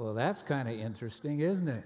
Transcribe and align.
Well, 0.00 0.14
that's 0.14 0.42
kind 0.42 0.66
of 0.66 0.80
interesting, 0.80 1.40
isn't 1.40 1.68
it? 1.68 1.84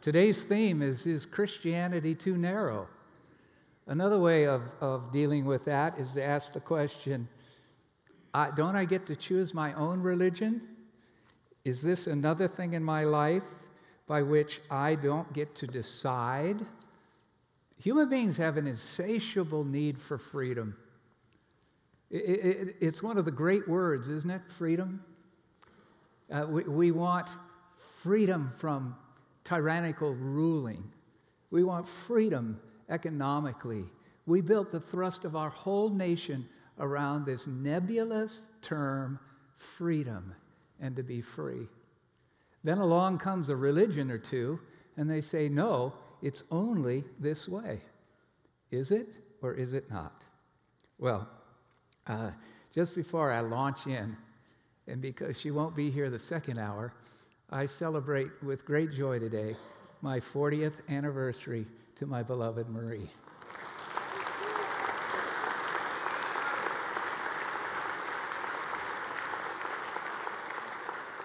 Today's 0.00 0.42
theme 0.42 0.82
is 0.82 1.06
Is 1.06 1.24
Christianity 1.24 2.12
too 2.12 2.36
narrow? 2.36 2.88
Another 3.86 4.18
way 4.18 4.48
of, 4.48 4.62
of 4.80 5.12
dealing 5.12 5.44
with 5.44 5.64
that 5.66 5.96
is 5.96 6.14
to 6.14 6.24
ask 6.24 6.54
the 6.54 6.58
question 6.58 7.28
I, 8.34 8.50
Don't 8.50 8.74
I 8.74 8.84
get 8.84 9.06
to 9.06 9.14
choose 9.14 9.54
my 9.54 9.74
own 9.74 10.00
religion? 10.00 10.60
Is 11.64 11.82
this 11.82 12.08
another 12.08 12.48
thing 12.48 12.72
in 12.72 12.82
my 12.82 13.04
life 13.04 13.44
by 14.08 14.22
which 14.22 14.60
I 14.68 14.96
don't 14.96 15.32
get 15.32 15.54
to 15.54 15.68
decide? 15.68 16.66
Human 17.78 18.08
beings 18.08 18.38
have 18.38 18.56
an 18.56 18.66
insatiable 18.66 19.62
need 19.62 20.00
for 20.00 20.18
freedom. 20.18 20.76
It, 22.10 22.16
it, 22.16 22.76
it's 22.80 23.04
one 23.04 23.18
of 23.18 23.24
the 23.24 23.30
great 23.30 23.68
words, 23.68 24.08
isn't 24.08 24.30
it? 24.32 24.42
Freedom. 24.48 25.04
Uh, 26.30 26.46
we, 26.48 26.62
we 26.64 26.90
want 26.90 27.26
freedom 27.74 28.50
from 28.56 28.96
tyrannical 29.44 30.12
ruling. 30.12 30.82
We 31.50 31.62
want 31.62 31.86
freedom 31.86 32.60
economically. 32.88 33.84
We 34.26 34.40
built 34.40 34.72
the 34.72 34.80
thrust 34.80 35.24
of 35.24 35.36
our 35.36 35.50
whole 35.50 35.88
nation 35.88 36.48
around 36.78 37.24
this 37.24 37.46
nebulous 37.46 38.50
term, 38.60 39.18
freedom, 39.54 40.34
and 40.80 40.96
to 40.96 41.02
be 41.02 41.20
free. 41.20 41.68
Then 42.64 42.78
along 42.78 43.18
comes 43.18 43.48
a 43.48 43.56
religion 43.56 44.10
or 44.10 44.18
two, 44.18 44.58
and 44.96 45.08
they 45.08 45.20
say, 45.20 45.48
no, 45.48 45.94
it's 46.22 46.42
only 46.50 47.04
this 47.20 47.48
way. 47.48 47.80
Is 48.70 48.90
it 48.90 49.16
or 49.42 49.54
is 49.54 49.72
it 49.72 49.90
not? 49.90 50.24
Well, 50.98 51.28
uh, 52.06 52.32
just 52.74 52.94
before 52.94 53.30
I 53.30 53.40
launch 53.40 53.86
in, 53.86 54.16
and 54.88 55.00
because 55.00 55.38
she 55.38 55.50
won't 55.50 55.74
be 55.74 55.90
here 55.90 56.10
the 56.10 56.18
second 56.18 56.58
hour, 56.58 56.92
I 57.50 57.66
celebrate 57.66 58.30
with 58.42 58.64
great 58.64 58.92
joy 58.92 59.18
today 59.18 59.54
my 60.02 60.20
40th 60.20 60.74
anniversary 60.88 61.66
to 61.96 62.06
my 62.06 62.22
beloved 62.22 62.68
Marie. 62.68 63.08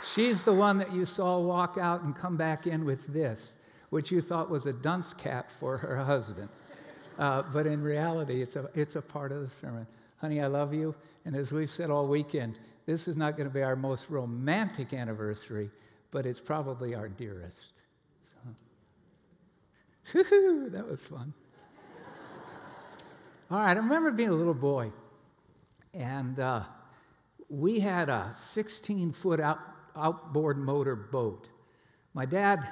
She's 0.04 0.44
the 0.44 0.54
one 0.54 0.78
that 0.78 0.92
you 0.92 1.06
saw 1.06 1.40
walk 1.40 1.78
out 1.80 2.02
and 2.02 2.16
come 2.16 2.36
back 2.36 2.68
in 2.68 2.84
with 2.84 3.08
this, 3.08 3.56
which 3.92 4.12
you 4.12 4.22
thought 4.22 4.50
was 4.50 4.66
a 4.66 4.74
dunce 4.74 5.14
cap 5.14 5.50
for 5.50 5.78
her 5.78 5.96
husband. 5.98 6.50
Uh, 7.18 7.44
but 7.54 7.66
in 7.66 7.82
reality, 7.82 8.42
it's 8.42 8.56
a, 8.56 8.70
it's 8.74 8.96
a 8.96 9.02
part 9.02 9.32
of 9.32 9.42
the 9.42 9.50
sermon. 9.50 9.88
Honey, 10.18 10.42
I 10.42 10.48
love 10.48 10.74
you. 10.74 10.96
And 11.24 11.36
as 11.36 11.52
we've 11.52 11.70
said 11.70 11.90
all 11.90 12.08
weekend, 12.08 12.60
this 12.92 13.08
is 13.08 13.16
not 13.16 13.38
going 13.38 13.48
to 13.48 13.54
be 13.54 13.62
our 13.62 13.78
most 13.78 14.10
romantic 14.10 14.92
anniversary, 14.92 15.70
but 16.12 16.26
it's 16.26 16.42
probably 16.42 16.94
our 16.94 17.08
dearest. 17.08 17.80
So, 18.26 20.20
that 20.70 20.86
was 20.86 21.02
fun. 21.06 21.34
All 23.50 23.60
right, 23.60 23.78
I 23.78 23.80
remember 23.80 24.12
being 24.12 24.28
a 24.28 24.34
little 24.34 24.54
boy, 24.54 24.92
and 25.94 26.38
uh, 26.38 26.64
we 27.48 27.80
had 27.80 28.10
a 28.10 28.30
16 28.34 29.14
foot 29.14 29.40
out, 29.40 29.60
outboard 29.96 30.58
motor 30.58 30.98
boat. 30.98 31.48
My 32.14 32.26
dad 32.26 32.68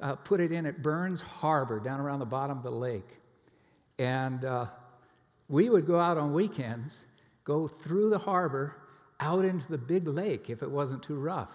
uh, 0.00 0.14
put 0.14 0.40
it 0.40 0.52
in 0.52 0.66
at 0.66 0.82
Burns 0.82 1.20
Harbor 1.20 1.80
down 1.80 1.98
around 1.98 2.20
the 2.20 2.26
bottom 2.26 2.58
of 2.58 2.62
the 2.62 2.70
lake. 2.70 3.08
And 3.98 4.44
uh, 4.44 4.66
we 5.48 5.68
would 5.68 5.84
go 5.84 5.98
out 5.98 6.16
on 6.16 6.32
weekends, 6.32 7.04
go 7.42 7.66
through 7.66 8.10
the 8.10 8.18
harbor 8.18 8.76
out 9.20 9.44
into 9.44 9.68
the 9.68 9.78
big 9.78 10.06
lake 10.06 10.50
if 10.50 10.62
it 10.62 10.70
wasn't 10.70 11.02
too 11.02 11.18
rough. 11.18 11.52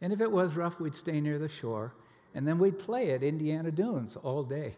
And 0.00 0.12
if 0.12 0.20
it 0.20 0.30
was 0.30 0.56
rough, 0.56 0.80
we'd 0.80 0.94
stay 0.94 1.20
near 1.20 1.38
the 1.38 1.48
shore. 1.48 1.94
And 2.34 2.46
then 2.46 2.58
we'd 2.58 2.78
play 2.78 3.12
at 3.12 3.22
Indiana 3.22 3.70
Dunes 3.70 4.16
all 4.16 4.42
day. 4.42 4.76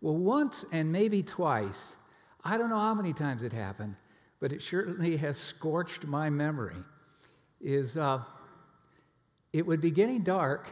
Well, 0.00 0.16
once 0.16 0.64
and 0.72 0.92
maybe 0.92 1.22
twice, 1.22 1.96
I 2.44 2.56
don't 2.56 2.70
know 2.70 2.78
how 2.78 2.94
many 2.94 3.12
times 3.12 3.42
it 3.42 3.52
happened, 3.52 3.96
but 4.40 4.52
it 4.52 4.62
certainly 4.62 5.16
has 5.16 5.36
scorched 5.36 6.06
my 6.06 6.30
memory, 6.30 6.76
is 7.60 7.96
uh, 7.96 8.22
it 9.52 9.66
would 9.66 9.80
be 9.80 9.90
getting 9.90 10.22
dark, 10.22 10.70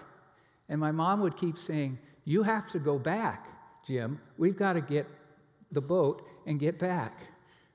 and 0.69 0.81
my 0.81 0.93
mom 0.93 1.21
would 1.21 1.37
keep 1.37 1.59
saying, 1.59 1.99
You 2.25 2.44
have 2.44 2.69
to 2.69 2.78
go 2.78 2.99
back, 2.99 3.49
Jim. 3.84 4.21
We've 4.38 4.56
got 4.56 4.75
to 4.75 4.81
get 4.81 5.06
the 5.72 5.81
boat 5.81 6.22
and 6.47 6.60
get 6.60 6.78
back. 6.78 7.19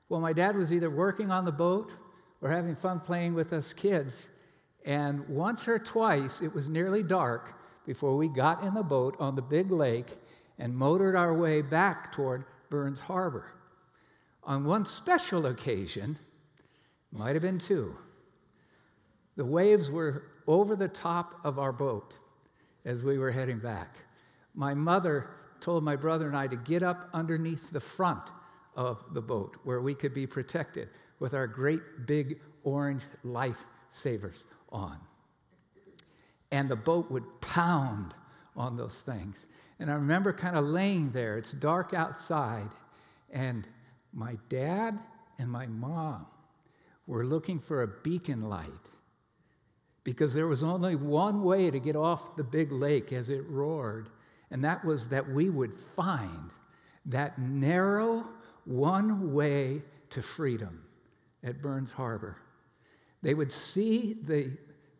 Well, 0.08 0.20
my 0.20 0.32
dad 0.32 0.56
was 0.56 0.72
either 0.72 0.90
working 0.90 1.30
on 1.30 1.44
the 1.44 1.52
boat 1.52 1.92
or 2.42 2.50
having 2.50 2.74
fun 2.74 3.00
playing 3.00 3.34
with 3.34 3.52
us 3.52 3.72
kids. 3.72 4.28
And 4.84 5.26
once 5.28 5.68
or 5.68 5.78
twice, 5.78 6.42
it 6.42 6.52
was 6.52 6.68
nearly 6.68 7.02
dark 7.02 7.54
before 7.86 8.16
we 8.16 8.28
got 8.28 8.64
in 8.64 8.74
the 8.74 8.82
boat 8.82 9.16
on 9.18 9.36
the 9.36 9.42
big 9.42 9.70
lake 9.70 10.18
and 10.58 10.76
motored 10.76 11.16
our 11.16 11.32
way 11.32 11.62
back 11.62 12.12
toward 12.12 12.44
Burns 12.68 13.00
Harbor. 13.00 13.54
On 14.44 14.64
one 14.64 14.84
special 14.84 15.46
occasion, 15.46 16.18
might 17.12 17.34
have 17.34 17.42
been 17.42 17.58
two, 17.58 17.96
the 19.36 19.44
waves 19.44 19.90
were 19.90 20.24
over 20.46 20.74
the 20.74 20.88
top 20.88 21.38
of 21.44 21.58
our 21.58 21.72
boat 21.72 22.18
as 22.84 23.04
we 23.04 23.18
were 23.18 23.30
heading 23.30 23.58
back. 23.58 23.96
My 24.54 24.74
mother 24.74 25.30
told 25.60 25.84
my 25.84 25.94
brother 25.94 26.26
and 26.26 26.36
I 26.36 26.48
to 26.48 26.56
get 26.56 26.82
up 26.82 27.08
underneath 27.14 27.70
the 27.70 27.80
front 27.80 28.22
of 28.74 29.04
the 29.14 29.22
boat 29.22 29.56
where 29.62 29.80
we 29.80 29.94
could 29.94 30.12
be 30.12 30.26
protected 30.26 30.88
with 31.22 31.34
our 31.34 31.46
great 31.46 31.80
big 32.04 32.40
orange 32.64 33.02
life 33.22 33.64
savers 33.90 34.44
on. 34.72 34.98
And 36.50 36.68
the 36.68 36.74
boat 36.74 37.12
would 37.12 37.40
pound 37.40 38.12
on 38.56 38.76
those 38.76 39.02
things. 39.02 39.46
And 39.78 39.88
I 39.88 39.94
remember 39.94 40.32
kind 40.32 40.56
of 40.56 40.64
laying 40.64 41.12
there, 41.12 41.38
it's 41.38 41.52
dark 41.52 41.94
outside, 41.94 42.68
and 43.30 43.68
my 44.12 44.36
dad 44.48 44.98
and 45.38 45.48
my 45.48 45.66
mom 45.66 46.26
were 47.06 47.24
looking 47.24 47.60
for 47.60 47.82
a 47.82 47.88
beacon 48.02 48.48
light 48.48 48.90
because 50.02 50.34
there 50.34 50.48
was 50.48 50.64
only 50.64 50.96
one 50.96 51.44
way 51.44 51.70
to 51.70 51.78
get 51.78 51.94
off 51.94 52.34
the 52.34 52.42
big 52.42 52.72
lake 52.72 53.12
as 53.12 53.30
it 53.30 53.48
roared, 53.48 54.08
and 54.50 54.64
that 54.64 54.84
was 54.84 55.08
that 55.10 55.30
we 55.30 55.48
would 55.48 55.78
find 55.78 56.50
that 57.06 57.38
narrow 57.38 58.26
one 58.64 59.32
way 59.32 59.82
to 60.10 60.20
freedom 60.20 60.82
at 61.44 61.60
Burns 61.62 61.92
Harbor. 61.92 62.36
They 63.22 63.34
would 63.34 63.52
see 63.52 64.14
the, 64.14 64.50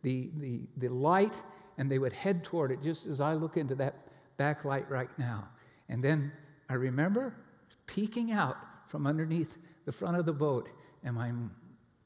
the, 0.01 0.29
the, 0.37 0.61
the 0.77 0.87
light 0.89 1.35
and 1.77 1.91
they 1.91 1.99
would 1.99 2.13
head 2.13 2.43
toward 2.43 2.71
it, 2.71 2.81
just 2.81 3.05
as 3.05 3.19
I 3.19 3.33
look 3.33 3.57
into 3.57 3.75
that 3.75 3.95
backlight 4.37 4.89
right 4.89 5.09
now. 5.17 5.47
And 5.89 6.03
then 6.03 6.31
I 6.69 6.75
remember 6.75 7.35
peeking 7.87 8.31
out 8.31 8.57
from 8.87 9.07
underneath 9.07 9.57
the 9.85 9.91
front 9.91 10.17
of 10.17 10.25
the 10.25 10.33
boat, 10.33 10.69
and 11.03 11.15
my 11.15 11.31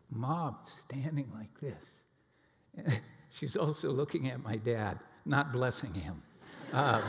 mom 0.09 0.57
standing 0.63 1.31
like 1.35 1.59
this. 1.59 2.99
She's 3.29 3.55
also 3.55 3.91
looking 3.91 4.29
at 4.29 4.41
my 4.41 4.55
dad, 4.55 4.99
not 5.25 5.51
blessing 5.51 5.93
him. 5.93 6.21
Uh, 6.73 7.01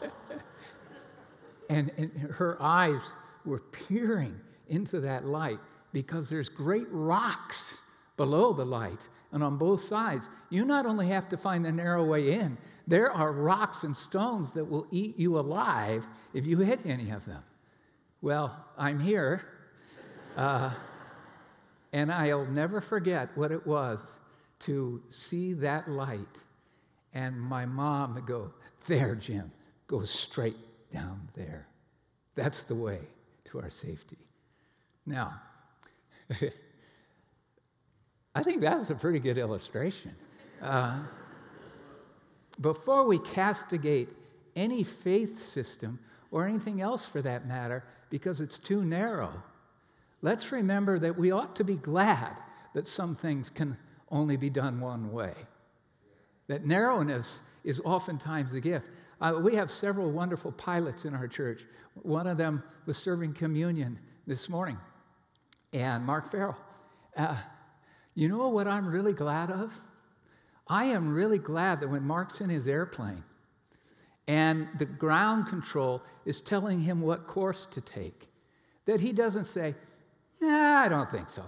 and, 1.68 1.90
and 1.96 2.12
her 2.32 2.56
eyes 2.60 3.12
were 3.44 3.60
peering 3.60 4.40
into 4.68 5.00
that 5.00 5.24
light 5.24 5.58
because 5.92 6.28
there's 6.28 6.48
great 6.48 6.86
rocks 6.90 7.80
below 8.16 8.52
the 8.52 8.64
light 8.64 9.08
and 9.32 9.42
on 9.42 9.56
both 9.56 9.80
sides. 9.80 10.28
You 10.50 10.64
not 10.64 10.86
only 10.86 11.08
have 11.08 11.28
to 11.30 11.36
find 11.36 11.64
the 11.64 11.72
narrow 11.72 12.04
way 12.04 12.32
in, 12.32 12.58
there 12.86 13.10
are 13.10 13.32
rocks 13.32 13.84
and 13.84 13.96
stones 13.96 14.52
that 14.54 14.64
will 14.64 14.86
eat 14.90 15.18
you 15.18 15.38
alive 15.38 16.06
if 16.32 16.46
you 16.46 16.58
hit 16.58 16.80
any 16.84 17.10
of 17.10 17.24
them. 17.26 17.42
Well, 18.20 18.64
I'm 18.76 18.98
here, 18.98 19.42
uh, 20.36 20.72
and 21.92 22.10
I'll 22.10 22.46
never 22.46 22.80
forget 22.80 23.36
what 23.36 23.52
it 23.52 23.66
was 23.66 24.04
to 24.60 25.02
see 25.08 25.52
that 25.54 25.88
light 25.88 26.26
and 27.14 27.40
my 27.40 27.66
mom 27.66 28.22
go, 28.26 28.52
There, 28.86 29.14
Jim, 29.14 29.50
go 29.86 30.02
straight 30.02 30.56
down 30.92 31.28
there. 31.34 31.66
That's 32.34 32.64
the 32.64 32.74
way 32.74 33.00
to 33.46 33.60
our 33.60 33.70
safety. 33.70 34.18
Now, 35.08 35.40
I 38.34 38.42
think 38.42 38.60
that's 38.60 38.90
a 38.90 38.94
pretty 38.94 39.20
good 39.20 39.38
illustration. 39.38 40.14
Uh, 40.60 41.00
before 42.60 43.06
we 43.06 43.18
castigate 43.18 44.10
any 44.54 44.84
faith 44.84 45.40
system 45.40 45.98
or 46.30 46.46
anything 46.46 46.82
else 46.82 47.06
for 47.06 47.22
that 47.22 47.48
matter 47.48 47.84
because 48.10 48.42
it's 48.42 48.58
too 48.58 48.84
narrow, 48.84 49.32
let's 50.20 50.52
remember 50.52 50.98
that 50.98 51.16
we 51.16 51.30
ought 51.30 51.56
to 51.56 51.64
be 51.64 51.76
glad 51.76 52.36
that 52.74 52.86
some 52.86 53.14
things 53.14 53.48
can 53.48 53.78
only 54.10 54.36
be 54.36 54.50
done 54.50 54.78
one 54.78 55.10
way. 55.10 55.32
That 56.48 56.66
narrowness 56.66 57.40
is 57.64 57.80
oftentimes 57.82 58.52
a 58.52 58.60
gift. 58.60 58.90
Uh, 59.22 59.40
we 59.42 59.54
have 59.54 59.70
several 59.70 60.10
wonderful 60.10 60.52
pilots 60.52 61.06
in 61.06 61.14
our 61.14 61.28
church. 61.28 61.64
One 61.94 62.26
of 62.26 62.36
them 62.36 62.62
was 62.84 62.98
serving 62.98 63.32
communion 63.32 63.98
this 64.28 64.50
morning, 64.50 64.76
and 65.72 66.04
Mark 66.04 66.30
Farrell. 66.30 66.56
Uh, 67.16 67.36
You 68.14 68.28
know 68.28 68.48
what 68.48 68.66
I'm 68.66 68.86
really 68.88 69.12
glad 69.12 69.50
of? 69.50 69.72
I 70.66 70.86
am 70.86 71.14
really 71.14 71.38
glad 71.38 71.80
that 71.80 71.88
when 71.88 72.02
Mark's 72.02 72.40
in 72.40 72.50
his 72.50 72.66
airplane 72.66 73.22
and 74.26 74.68
the 74.78 74.84
ground 74.84 75.46
control 75.46 76.02
is 76.26 76.40
telling 76.40 76.80
him 76.80 77.00
what 77.00 77.26
course 77.26 77.64
to 77.66 77.80
take, 77.80 78.28
that 78.86 79.00
he 79.00 79.12
doesn't 79.12 79.44
say, 79.44 79.74
Nah, 80.40 80.80
I 80.80 80.88
don't 80.88 81.10
think 81.10 81.30
so. 81.30 81.44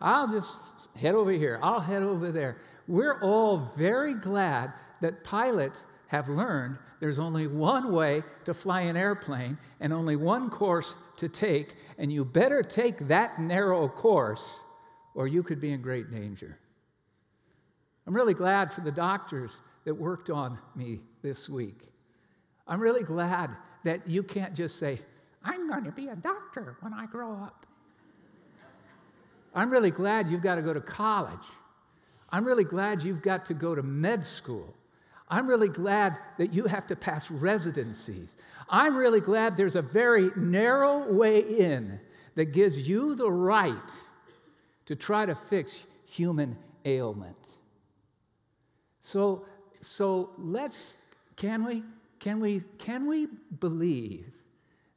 I'll 0.00 0.28
just 0.28 0.88
head 0.96 1.14
over 1.14 1.30
here. 1.30 1.58
I'll 1.62 1.80
head 1.80 2.02
over 2.02 2.32
there. 2.32 2.56
We're 2.88 3.20
all 3.20 3.70
very 3.76 4.14
glad 4.14 4.72
that 5.00 5.22
pilots 5.22 5.86
have 6.08 6.28
learned 6.28 6.78
there's 7.00 7.18
only 7.18 7.46
one 7.46 7.92
way 7.92 8.22
to 8.44 8.54
fly 8.54 8.82
an 8.82 8.96
airplane 8.96 9.58
and 9.80 9.92
only 9.92 10.16
one 10.16 10.50
course 10.50 10.96
to 11.16 11.28
take, 11.28 11.74
and 11.98 12.12
you 12.12 12.24
better 12.24 12.62
take 12.62 13.08
that 13.08 13.40
narrow 13.40 13.88
course 13.88 14.60
or 15.14 15.26
you 15.26 15.42
could 15.42 15.60
be 15.60 15.72
in 15.72 15.80
great 15.82 16.10
danger. 16.10 16.58
I'm 18.06 18.14
really 18.14 18.34
glad 18.34 18.72
for 18.72 18.82
the 18.82 18.92
doctors 18.92 19.60
that 19.84 19.94
worked 19.94 20.30
on 20.30 20.58
me 20.76 21.00
this 21.22 21.48
week. 21.48 21.88
I'm 22.66 22.80
really 22.80 23.02
glad 23.02 23.50
that 23.84 24.06
you 24.08 24.22
can't 24.22 24.54
just 24.54 24.78
say, 24.78 25.00
I'm 25.42 25.68
going 25.68 25.84
to 25.84 25.92
be 25.92 26.08
a 26.08 26.16
doctor 26.16 26.76
when 26.80 26.92
I 26.92 27.06
grow 27.06 27.32
up. 27.32 27.66
I'm 29.54 29.70
really 29.70 29.90
glad 29.90 30.28
you've 30.28 30.42
got 30.42 30.56
to 30.56 30.62
go 30.62 30.72
to 30.72 30.80
college. 30.80 31.46
I'm 32.30 32.44
really 32.44 32.64
glad 32.64 33.02
you've 33.02 33.22
got 33.22 33.46
to 33.46 33.54
go 33.54 33.74
to 33.74 33.82
med 33.82 34.24
school. 34.24 34.74
I'm 35.30 35.46
really 35.46 35.68
glad 35.68 36.16
that 36.38 36.52
you 36.52 36.64
have 36.64 36.88
to 36.88 36.96
pass 36.96 37.30
residencies. 37.30 38.36
I'm 38.68 38.96
really 38.96 39.20
glad 39.20 39.56
there's 39.56 39.76
a 39.76 39.82
very 39.82 40.30
narrow 40.36 41.10
way 41.12 41.40
in 41.40 42.00
that 42.34 42.46
gives 42.46 42.88
you 42.88 43.14
the 43.14 43.30
right 43.30 43.76
to 44.86 44.96
try 44.96 45.24
to 45.24 45.36
fix 45.36 45.84
human 46.04 46.56
ailment. 46.84 47.36
So, 49.00 49.46
so 49.80 50.30
let's, 50.36 50.98
can 51.36 51.64
we, 51.64 51.84
can 52.18 52.40
we, 52.40 52.62
can 52.78 53.06
we 53.06 53.28
believe 53.60 54.26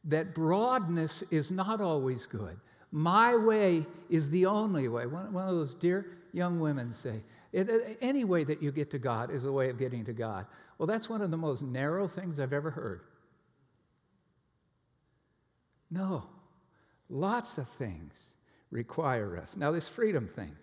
that 0.05 0.33
broadness 0.33 1.23
is 1.29 1.51
not 1.51 1.79
always 1.79 2.25
good? 2.25 2.57
My 2.91 3.35
way 3.35 3.85
is 4.09 4.31
the 4.31 4.47
only 4.47 4.87
way. 4.87 5.05
One, 5.05 5.31
one 5.31 5.47
of 5.47 5.55
those 5.55 5.75
dear 5.75 6.07
young 6.31 6.59
women 6.59 6.91
say, 6.91 7.21
any 7.53 8.23
way 8.23 8.43
that 8.43 8.63
you 8.63 8.71
get 8.71 8.91
to 8.91 8.99
God 8.99 9.31
is 9.31 9.45
a 9.45 9.51
way 9.51 9.69
of 9.69 9.77
getting 9.77 10.05
to 10.05 10.13
God. 10.13 10.45
Well, 10.77 10.87
that's 10.87 11.09
one 11.09 11.21
of 11.21 11.31
the 11.31 11.37
most 11.37 11.61
narrow 11.61 12.07
things 12.07 12.39
I've 12.39 12.53
ever 12.53 12.71
heard. 12.71 13.01
No, 15.91 16.25
lots 17.09 17.59
of 17.59 17.67
things 17.67 18.33
require 18.71 19.37
us. 19.37 19.55
Now, 19.55 19.71
this 19.71 19.87
freedom 19.87 20.27
thing, 20.27 20.55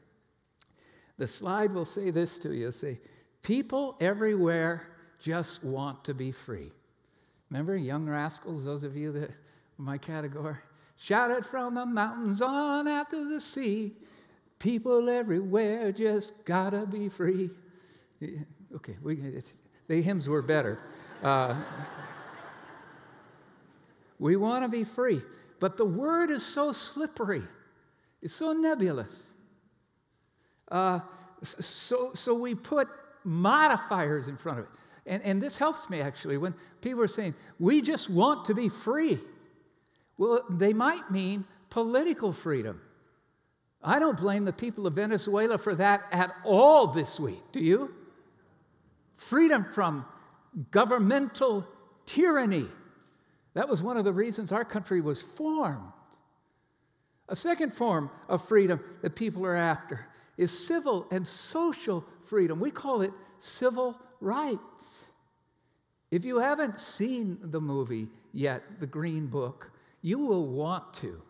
the 1.19 1.28
slide 1.28 1.72
will 1.72 1.84
say 1.84 2.10
this 2.10 2.38
to 2.40 2.52
you 2.52 2.72
say, 2.72 2.98
people 3.43 3.96
everywhere 4.00 4.88
just 5.20 5.62
want 5.62 6.04
to 6.04 6.14
be 6.14 6.32
free. 6.32 6.72
Remember, 7.50 7.76
young 7.76 8.08
rascals, 8.08 8.64
those 8.64 8.82
of 8.82 8.96
you 8.96 9.12
that 9.12 9.31
my 9.78 9.98
category? 9.98 10.56
Shout 10.96 11.31
it 11.31 11.44
from 11.44 11.75
the 11.75 11.86
mountains 11.86 12.43
on 12.43 12.88
after 12.88 13.25
the 13.25 13.40
sea. 13.40 13.93
People 14.60 15.08
everywhere 15.08 15.90
just 15.90 16.44
gotta 16.44 16.86
be 16.86 17.08
free. 17.08 17.50
Okay, 18.76 18.96
we, 19.02 19.18
the 19.88 20.00
hymns 20.00 20.28
were 20.28 20.42
better. 20.42 20.78
Uh, 21.22 21.60
we 24.18 24.36
want 24.36 24.62
to 24.62 24.68
be 24.68 24.84
free, 24.84 25.22
but 25.58 25.76
the 25.76 25.84
word 25.84 26.30
is 26.30 26.44
so 26.44 26.72
slippery, 26.72 27.42
it's 28.22 28.34
so 28.34 28.52
nebulous. 28.52 29.32
Uh, 30.70 31.00
so, 31.42 32.10
so 32.12 32.34
we 32.34 32.54
put 32.54 32.86
modifiers 33.24 34.28
in 34.28 34.36
front 34.36 34.58
of 34.58 34.66
it. 34.66 34.70
And, 35.06 35.22
and 35.22 35.42
this 35.42 35.56
helps 35.56 35.88
me 35.88 36.00
actually 36.00 36.36
when 36.36 36.54
people 36.82 37.02
are 37.02 37.08
saying, 37.08 37.34
we 37.58 37.80
just 37.80 38.10
want 38.10 38.44
to 38.44 38.54
be 38.54 38.68
free. 38.68 39.18
Well, 40.18 40.44
they 40.50 40.74
might 40.74 41.10
mean 41.10 41.46
political 41.70 42.32
freedom. 42.34 42.82
I 43.82 43.99
don't 43.99 44.19
blame 44.19 44.44
the 44.44 44.53
people 44.53 44.87
of 44.87 44.94
Venezuela 44.94 45.56
for 45.59 45.75
that 45.75 46.03
at 46.12 46.35
all 46.44 46.88
this 46.88 47.19
week, 47.19 47.43
do 47.53 47.61
you? 47.61 47.94
Freedom 49.17 49.65
from 49.65 50.05
governmental 50.71 51.67
tyranny. 52.05 52.67
That 53.55 53.69
was 53.69 53.82
one 53.82 53.97
of 53.97 54.05
the 54.05 54.12
reasons 54.12 54.53
our 54.53 54.65
country 54.65 55.00
was 55.00 55.23
formed. 55.23 55.93
A 57.29 57.37
second 57.37 57.73
form 57.73 58.11
of 58.29 58.47
freedom 58.47 58.81
that 59.03 59.15
people 59.15 59.47
are 59.47 59.56
after 59.56 60.06
is 60.37 60.67
civil 60.67 61.06
and 61.11 61.27
social 61.27 62.05
freedom. 62.23 62.61
We 62.61 62.71
call 62.71 63.03
it 63.03 63.12
civil 63.38 63.97
rights. 64.21 65.06
If 66.11 66.25
you 66.25 66.38
haven't 66.38 66.81
seen 66.81 67.38
the 67.41 67.61
movie 67.61 68.09
yet, 68.32 68.62
The 68.81 68.87
Green 68.87 69.27
Book, 69.27 69.71
you 70.03 70.19
will 70.19 70.49
want 70.49 70.93
to. 70.94 71.23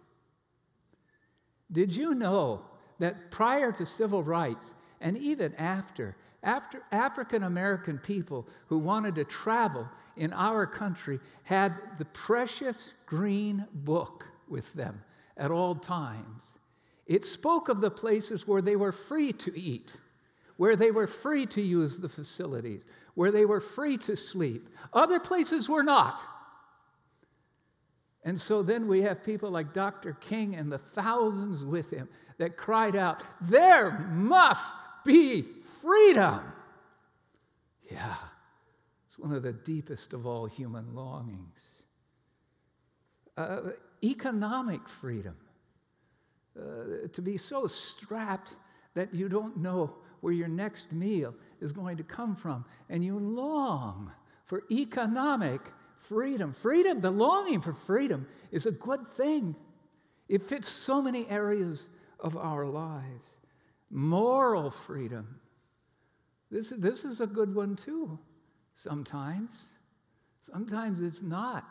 Did 1.73 1.95
you 1.95 2.15
know 2.15 2.63
that 2.99 3.31
prior 3.31 3.73
to 3.73 3.87
civil 3.87 4.23
rights 4.23 4.75
and 5.01 5.17
even 5.17 5.55
after, 5.55 6.17
after 6.43 6.83
African 6.93 7.43
American 7.43 7.99
people 7.99 8.47
who 8.67 8.79
wanted 8.79 9.15
to 9.17 9.25
travel 9.25 9.89
in 10.17 10.33
our 10.33 10.67
country 10.67 11.21
had 11.45 11.75
the 11.99 12.05
precious 12.07 12.93
green 13.07 13.67
book 13.73 14.27
with 14.49 14.73
them 14.75 15.03
at 15.37 15.51
all 15.51 15.75
times? 15.75 16.59
It 17.07 17.27
spoke 17.27 17.69
of 17.69 17.81
the 17.81 17.91
places 17.91 18.47
where 18.47 18.63
they 18.63 18.77
were 18.77 18.93
free 18.93 19.33
to 19.33 19.59
eat, 19.59 19.99
where 20.57 20.77
they 20.77 20.91
were 20.91 21.07
free 21.07 21.47
to 21.47 21.63
use 21.63 21.99
the 21.99 22.09
facilities, 22.09 22.85
where 23.15 23.33
they 23.33 23.45
were 23.45 23.61
free 23.61 23.97
to 23.97 24.17
sleep. 24.17 24.69
Other 24.93 25.19
places 25.19 25.69
were 25.69 25.83
not. 25.83 26.23
And 28.25 28.39
so 28.39 28.63
then 28.63 28.87
we 28.87 29.03
have 29.03 29.25
people 29.25 29.51
like 29.51 29.73
Dr. 29.73 30.13
King 30.15 30.55
and 30.55 30.71
the 30.71 30.79
thousands 30.79 31.65
with 31.65 31.91
him 31.91 32.09
that 32.39 32.57
cried 32.57 32.97
out, 32.97 33.23
There 33.41 33.91
must 34.13 34.75
be 35.05 35.43
freedom. 35.81 36.41
Yeah, 37.91 38.17
it's 39.09 39.19
one 39.19 39.33
of 39.33 39.43
the 39.43 39.53
deepest 39.53 40.13
of 40.13 40.27
all 40.27 40.47
human 40.47 40.95
longings. 40.95 41.83
Uh, 43.37 43.71
economic 44.05 44.89
freedom. 44.89 45.37
Uh, 46.59 47.09
to 47.13 47.23
be 47.23 47.39
so 47.39 47.67
strapped 47.67 48.55
that 48.95 49.15
you 49.15 49.29
don't 49.29 49.57
know 49.57 49.95
where 50.21 50.33
your 50.33 50.49
next 50.49 50.93
meal 50.93 51.35
is 51.61 51.73
going 51.73 51.97
to 51.97 52.03
come 52.03 52.35
from, 52.35 52.65
and 52.89 53.05
you 53.05 53.19
long 53.19 54.11
for 54.45 54.65
economic 54.71 55.61
freedom. 56.01 56.53
Freedom, 56.53 57.01
the 57.01 57.11
longing 57.11 57.61
for 57.61 57.73
freedom, 57.73 58.27
is 58.51 58.67
a 58.67 58.73
good 58.73 59.09
thing. 59.09 59.55
It 60.29 60.43
fits 60.43 60.69
so 60.69 61.01
many 61.03 61.29
areas 61.29 61.91
of 62.19 62.37
our 62.37 62.67
lives. 62.67 63.37
Moral 63.91 64.71
freedom. 64.71 65.41
This, 66.51 66.71
this 66.71 67.05
is 67.05 67.21
a 67.21 67.27
good 67.27 67.55
one 67.55 67.77
too, 67.77 68.19
sometimes. 68.75 69.51
Sometimes 70.43 71.01
it's 71.01 71.23
not. 71.23 71.65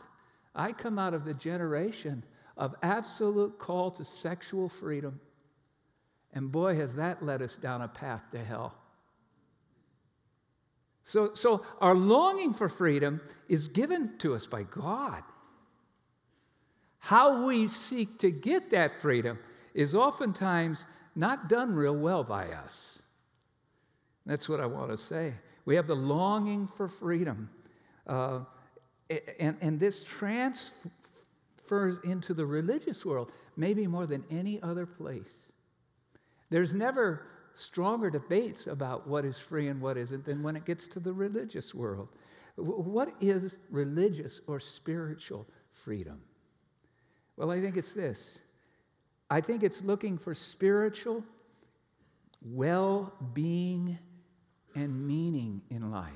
I 0.56 0.72
come 0.72 0.98
out 1.00 1.14
of 1.14 1.26
the 1.26 1.34
generation 1.34 2.24
of 2.58 2.76
absolute 2.82 3.58
call 3.60 3.92
to 3.92 4.06
sexual 4.06 4.70
freedom. 4.70 5.20
And 6.34 6.52
boy, 6.52 6.76
has 6.76 6.96
that 6.96 7.24
led 7.24 7.42
us 7.42 7.56
down 7.56 7.82
a 7.82 7.88
path 7.88 8.30
to 8.32 8.44
hell. 8.44 8.79
So, 11.10 11.34
so 11.34 11.66
our 11.82 11.96
longing 11.96 12.54
for 12.54 12.70
freedom 12.70 13.20
is 13.48 13.68
given 13.68 14.20
to 14.20 14.36
us 14.36 14.46
by 14.46 14.62
God. 14.62 15.24
How 17.00 17.48
we 17.48 17.68
seek 17.68 18.20
to 18.20 18.30
get 18.30 18.70
that 18.70 19.02
freedom 19.02 19.40
is 19.74 19.96
oftentimes 19.96 20.86
not 21.16 21.50
done 21.50 21.74
real 21.74 21.96
well 21.96 22.24
by 22.24 22.50
us. 22.50 23.02
That's 24.28 24.48
what 24.48 24.60
I 24.60 24.68
want 24.68 24.92
to 24.92 24.98
say. 24.98 25.34
We 25.66 25.76
have 25.78 25.88
the 25.88 25.96
longing 25.96 26.68
for 26.68 26.88
freedom. 26.88 27.50
Uh, 28.06 28.42
and, 29.40 29.58
and 29.62 29.80
this 29.80 30.04
transfers 30.04 31.98
into 32.04 32.36
the 32.36 32.46
religious 32.46 33.04
world, 33.04 33.32
maybe 33.58 33.88
more 33.88 34.06
than 34.06 34.24
any 34.30 34.62
other 34.62 34.86
place. 34.86 35.52
There's 36.52 36.76
never 36.76 37.26
stronger 37.60 38.10
debates 38.10 38.68
about 38.68 39.08
what 39.08 39.26
is 39.26 39.38
free 39.38 39.68
and 39.68 39.82
what 39.82 39.98
isn't 39.98 40.26
than 40.26 40.42
when 40.42 40.56
it 40.56 40.66
gets 40.66 40.88
to 40.88 41.00
the 41.00 41.12
religious 41.12 41.76
world. 41.76 42.08
What 42.56 43.14
is 43.20 43.58
religious 43.70 44.42
or 44.48 44.60
spiritual 44.60 45.48
freedom? 45.72 46.22
Well, 47.36 47.52
I 47.52 47.62
think 47.62 47.78
it's 47.78 47.94
this 47.94 48.40
I 49.30 49.42
think 49.42 49.64
it's 49.64 49.84
looking 49.84 50.18
for 50.18 50.34
spiritual 50.34 51.24
well 52.42 53.14
being 53.34 54.00
and 54.76 55.08
meaning 55.08 55.62
in 55.70 55.92
life. 55.92 56.14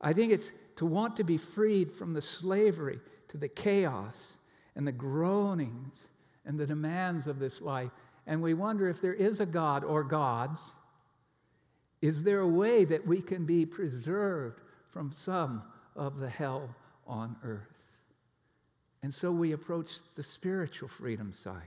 I 0.00 0.12
think 0.12 0.32
it's 0.32 0.52
to 0.76 0.86
want 0.86 1.16
to 1.16 1.24
be 1.24 1.36
freed 1.36 1.92
from 1.92 2.12
the 2.12 2.22
slavery 2.22 3.00
to 3.28 3.36
the 3.36 3.48
chaos 3.48 4.36
and 4.76 4.86
the 4.86 4.92
groanings 4.92 6.08
and 6.44 6.58
the 6.58 6.66
demands 6.66 7.26
of 7.26 7.38
this 7.38 7.60
life 7.60 7.90
and 8.26 8.42
we 8.42 8.54
wonder 8.54 8.88
if 8.88 9.00
there 9.00 9.14
is 9.14 9.40
a 9.40 9.46
God 9.46 9.84
or 9.84 10.02
gods. 10.02 10.74
Is 12.00 12.22
there 12.22 12.40
a 12.40 12.48
way 12.48 12.84
that 12.84 13.06
we 13.06 13.20
can 13.20 13.46
be 13.46 13.66
preserved 13.66 14.60
from 14.90 15.12
some 15.12 15.62
of 15.96 16.18
the 16.18 16.28
hell 16.28 16.74
on 17.06 17.36
earth? 17.42 17.74
And 19.02 19.12
so 19.12 19.30
we 19.30 19.52
approach 19.52 19.98
the 20.14 20.22
spiritual 20.22 20.88
freedom 20.88 21.32
side. 21.32 21.62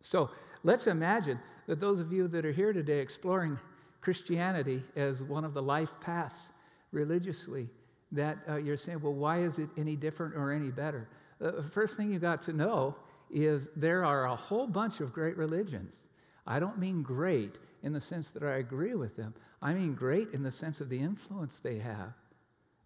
So 0.00 0.30
let's 0.64 0.86
imagine 0.86 1.38
that 1.66 1.80
those 1.80 2.00
of 2.00 2.12
you 2.12 2.26
that 2.28 2.44
are 2.44 2.52
here 2.52 2.72
today 2.72 2.98
exploring 2.98 3.58
Christianity 4.00 4.82
as 4.96 5.22
one 5.22 5.44
of 5.44 5.54
the 5.54 5.62
life 5.62 5.92
paths 6.00 6.50
religiously, 6.90 7.68
that 8.12 8.38
uh, 8.48 8.56
you're 8.56 8.76
saying, 8.76 9.00
well, 9.00 9.12
why 9.12 9.42
is 9.42 9.58
it 9.58 9.68
any 9.76 9.94
different 9.94 10.34
or 10.34 10.50
any 10.50 10.70
better? 10.70 11.08
Uh, 11.40 11.52
the 11.52 11.62
first 11.62 11.96
thing 11.96 12.12
you 12.12 12.18
got 12.18 12.42
to 12.42 12.52
know 12.52 12.96
is 13.32 13.68
there 13.76 14.04
are 14.04 14.26
a 14.26 14.36
whole 14.36 14.66
bunch 14.66 15.00
of 15.00 15.12
great 15.12 15.36
religions. 15.36 16.08
I 16.46 16.58
don't 16.60 16.78
mean 16.78 17.02
great 17.02 17.56
in 17.82 17.92
the 17.92 18.00
sense 18.00 18.30
that 18.30 18.42
I 18.42 18.56
agree 18.56 18.94
with 18.94 19.16
them, 19.16 19.34
I 19.62 19.72
mean 19.74 19.94
great 19.94 20.30
in 20.32 20.42
the 20.42 20.52
sense 20.52 20.80
of 20.80 20.88
the 20.88 20.98
influence 20.98 21.60
they 21.60 21.78
have. 21.78 22.12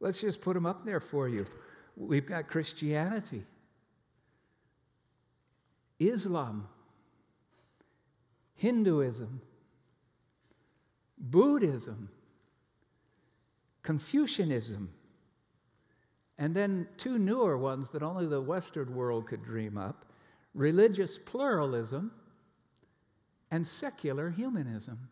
Let's 0.00 0.20
just 0.20 0.40
put 0.40 0.54
them 0.54 0.66
up 0.66 0.84
there 0.84 1.00
for 1.00 1.28
you. 1.28 1.46
We've 1.96 2.26
got 2.26 2.48
Christianity, 2.48 3.44
Islam, 5.98 6.68
Hinduism, 8.56 9.40
Buddhism, 11.18 12.10
Confucianism, 13.82 14.92
and 16.38 16.54
then 16.54 16.88
two 16.96 17.18
newer 17.18 17.56
ones 17.56 17.90
that 17.90 18.02
only 18.02 18.26
the 18.26 18.40
Western 18.40 18.94
world 18.94 19.26
could 19.26 19.44
dream 19.44 19.78
up 19.78 20.04
religious 20.54 21.18
pluralism 21.18 22.12
and 23.50 23.66
secular 23.66 24.30
humanism. 24.30 25.08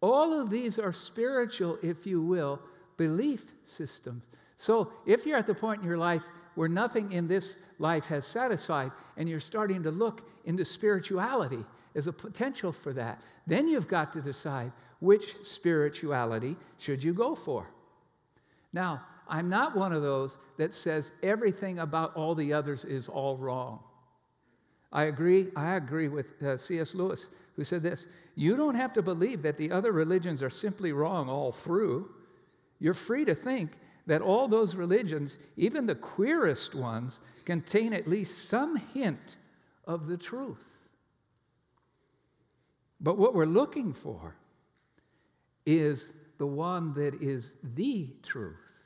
All 0.00 0.38
of 0.38 0.50
these 0.50 0.78
are 0.78 0.92
spiritual, 0.92 1.78
if 1.82 2.06
you 2.06 2.22
will, 2.22 2.60
belief 2.96 3.44
systems. 3.64 4.24
So 4.56 4.92
if 5.06 5.26
you're 5.26 5.38
at 5.38 5.46
the 5.46 5.54
point 5.54 5.82
in 5.82 5.88
your 5.88 5.98
life 5.98 6.22
where 6.54 6.68
nothing 6.68 7.12
in 7.12 7.28
this 7.28 7.58
life 7.78 8.06
has 8.06 8.26
satisfied 8.26 8.92
and 9.16 9.28
you're 9.28 9.40
starting 9.40 9.82
to 9.84 9.90
look 9.90 10.28
into 10.44 10.64
spirituality 10.64 11.64
as 11.94 12.06
a 12.06 12.12
potential 12.12 12.72
for 12.72 12.92
that, 12.92 13.20
then 13.46 13.68
you've 13.68 13.88
got 13.88 14.12
to 14.12 14.20
decide 14.20 14.72
which 15.00 15.42
spirituality 15.42 16.56
should 16.78 17.02
you 17.02 17.14
go 17.14 17.34
for. 17.34 17.68
Now, 18.72 19.02
I'm 19.28 19.48
not 19.48 19.76
one 19.76 19.92
of 19.92 20.02
those 20.02 20.38
that 20.56 20.74
says 20.74 21.12
everything 21.22 21.78
about 21.78 22.14
all 22.16 22.34
the 22.34 22.52
others 22.52 22.84
is 22.84 23.08
all 23.08 23.36
wrong. 23.36 23.80
I 24.90 25.04
agree, 25.04 25.48
I 25.54 25.74
agree 25.74 26.08
with 26.08 26.42
uh, 26.42 26.56
C.S. 26.56 26.94
Lewis, 26.94 27.28
who 27.56 27.64
said 27.64 27.82
this 27.82 28.06
You 28.34 28.56
don't 28.56 28.74
have 28.74 28.92
to 28.94 29.02
believe 29.02 29.42
that 29.42 29.58
the 29.58 29.70
other 29.70 29.92
religions 29.92 30.42
are 30.42 30.50
simply 30.50 30.92
wrong 30.92 31.28
all 31.28 31.52
through. 31.52 32.10
You're 32.80 32.94
free 32.94 33.24
to 33.26 33.34
think 33.34 33.72
that 34.06 34.22
all 34.22 34.48
those 34.48 34.74
religions, 34.74 35.36
even 35.56 35.84
the 35.84 35.94
queerest 35.94 36.74
ones, 36.74 37.20
contain 37.44 37.92
at 37.92 38.08
least 38.08 38.48
some 38.48 38.76
hint 38.76 39.36
of 39.84 40.06
the 40.06 40.16
truth. 40.16 40.88
But 43.00 43.18
what 43.18 43.34
we're 43.34 43.44
looking 43.44 43.92
for 43.92 44.36
is 45.66 46.14
the 46.38 46.46
one 46.46 46.94
that 46.94 47.20
is 47.20 47.54
the 47.74 48.14
truth. 48.22 48.78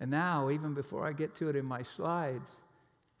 And 0.00 0.10
now, 0.10 0.50
even 0.50 0.74
before 0.74 1.06
I 1.06 1.12
get 1.12 1.34
to 1.36 1.48
it 1.48 1.56
in 1.56 1.64
my 1.64 1.82
slides, 1.82 2.60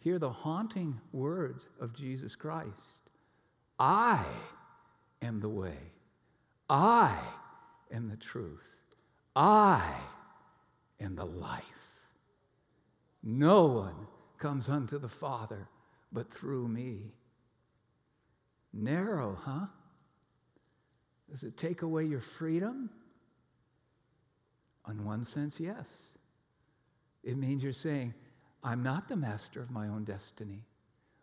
hear 0.00 0.18
the 0.18 0.30
haunting 0.30 1.00
words 1.12 1.68
of 1.80 1.94
Jesus 1.94 2.34
Christ 2.34 3.10
I 3.78 4.24
am 5.20 5.40
the 5.40 5.48
way, 5.48 5.78
I 6.68 7.16
am 7.92 8.08
the 8.08 8.16
truth, 8.16 8.80
I 9.36 9.94
am 11.00 11.14
the 11.14 11.26
life. 11.26 11.62
No 13.22 13.66
one 13.66 14.08
comes 14.38 14.68
unto 14.68 14.98
the 14.98 15.08
Father 15.08 15.68
but 16.12 16.32
through 16.32 16.66
me. 16.66 17.12
Narrow, 18.72 19.38
huh? 19.40 19.66
Does 21.30 21.44
it 21.44 21.56
take 21.56 21.82
away 21.82 22.04
your 22.04 22.20
freedom? 22.20 22.90
In 24.90 25.04
one 25.04 25.24
sense, 25.24 25.60
yes. 25.60 26.18
It 27.22 27.36
means 27.36 27.62
you're 27.62 27.72
saying, 27.72 28.14
I'm 28.64 28.82
not 28.82 29.08
the 29.08 29.16
master 29.16 29.60
of 29.62 29.70
my 29.70 29.88
own 29.88 30.04
destiny. 30.04 30.64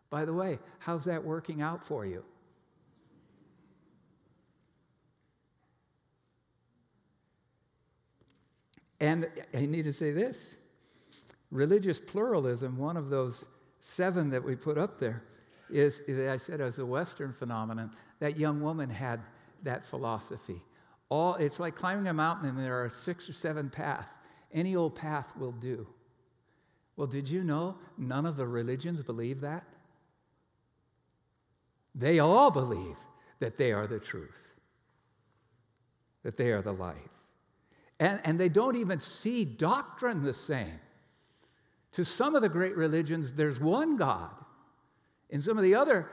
By 0.08 0.24
the 0.24 0.32
way, 0.32 0.58
how's 0.78 1.04
that 1.04 1.24
working 1.24 1.62
out 1.62 1.84
for 1.84 2.04
you? 2.04 2.24
And 8.98 9.28
I 9.54 9.66
need 9.66 9.84
to 9.84 9.92
say 9.92 10.10
this 10.10 10.56
religious 11.50 11.98
pluralism, 11.98 12.76
one 12.76 12.96
of 12.96 13.08
those 13.10 13.46
seven 13.80 14.30
that 14.30 14.44
we 14.44 14.54
put 14.54 14.78
up 14.78 15.00
there, 15.00 15.22
is, 15.70 16.02
I 16.08 16.36
said, 16.36 16.60
as 16.60 16.78
a 16.78 16.86
Western 16.86 17.32
phenomenon. 17.32 17.90
That 18.18 18.36
young 18.36 18.60
woman 18.60 18.90
had 18.90 19.20
that 19.62 19.84
philosophy. 19.84 20.62
All, 21.10 21.34
it's 21.34 21.60
like 21.60 21.74
climbing 21.74 22.08
a 22.08 22.14
mountain 22.14 22.48
and 22.48 22.58
there 22.58 22.82
are 22.82 22.88
six 22.88 23.28
or 23.28 23.32
seven 23.32 23.68
paths. 23.68 24.12
Any 24.52 24.74
old 24.76 24.94
path 24.94 25.26
will 25.36 25.52
do. 25.52 25.86
Well, 26.96 27.06
did 27.06 27.28
you 27.28 27.44
know 27.44 27.76
none 27.98 28.26
of 28.26 28.36
the 28.36 28.46
religions 28.46 29.02
believe 29.02 29.40
that? 29.42 29.64
They 31.94 32.20
all 32.20 32.50
believe 32.50 32.96
that 33.40 33.58
they 33.58 33.72
are 33.72 33.86
the 33.86 33.98
truth, 33.98 34.52
that 36.22 36.36
they 36.36 36.52
are 36.52 36.62
the 36.62 36.72
life. 36.72 36.96
And, 37.98 38.20
and 38.24 38.38
they 38.38 38.48
don't 38.48 38.76
even 38.76 39.00
see 39.00 39.44
doctrine 39.44 40.22
the 40.22 40.32
same. 40.32 40.78
To 41.92 42.04
some 42.04 42.34
of 42.34 42.42
the 42.42 42.48
great 42.48 42.76
religions, 42.76 43.34
there's 43.34 43.58
one 43.58 43.96
God. 43.96 44.30
In 45.28 45.40
some 45.40 45.58
of 45.58 45.64
the 45.64 45.74
other 45.74 46.08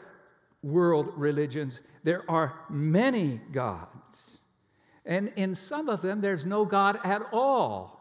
world 0.63 1.11
religions, 1.15 1.81
there 2.03 2.29
are 2.29 2.59
many 2.69 3.39
gods. 3.51 4.36
And 5.07 5.31
in 5.37 5.55
some 5.55 5.87
of 5.87 6.01
them, 6.01 6.19
there's 6.19 6.45
no 6.45 6.65
God 6.65 6.99
at 7.03 7.23
all. 7.31 7.97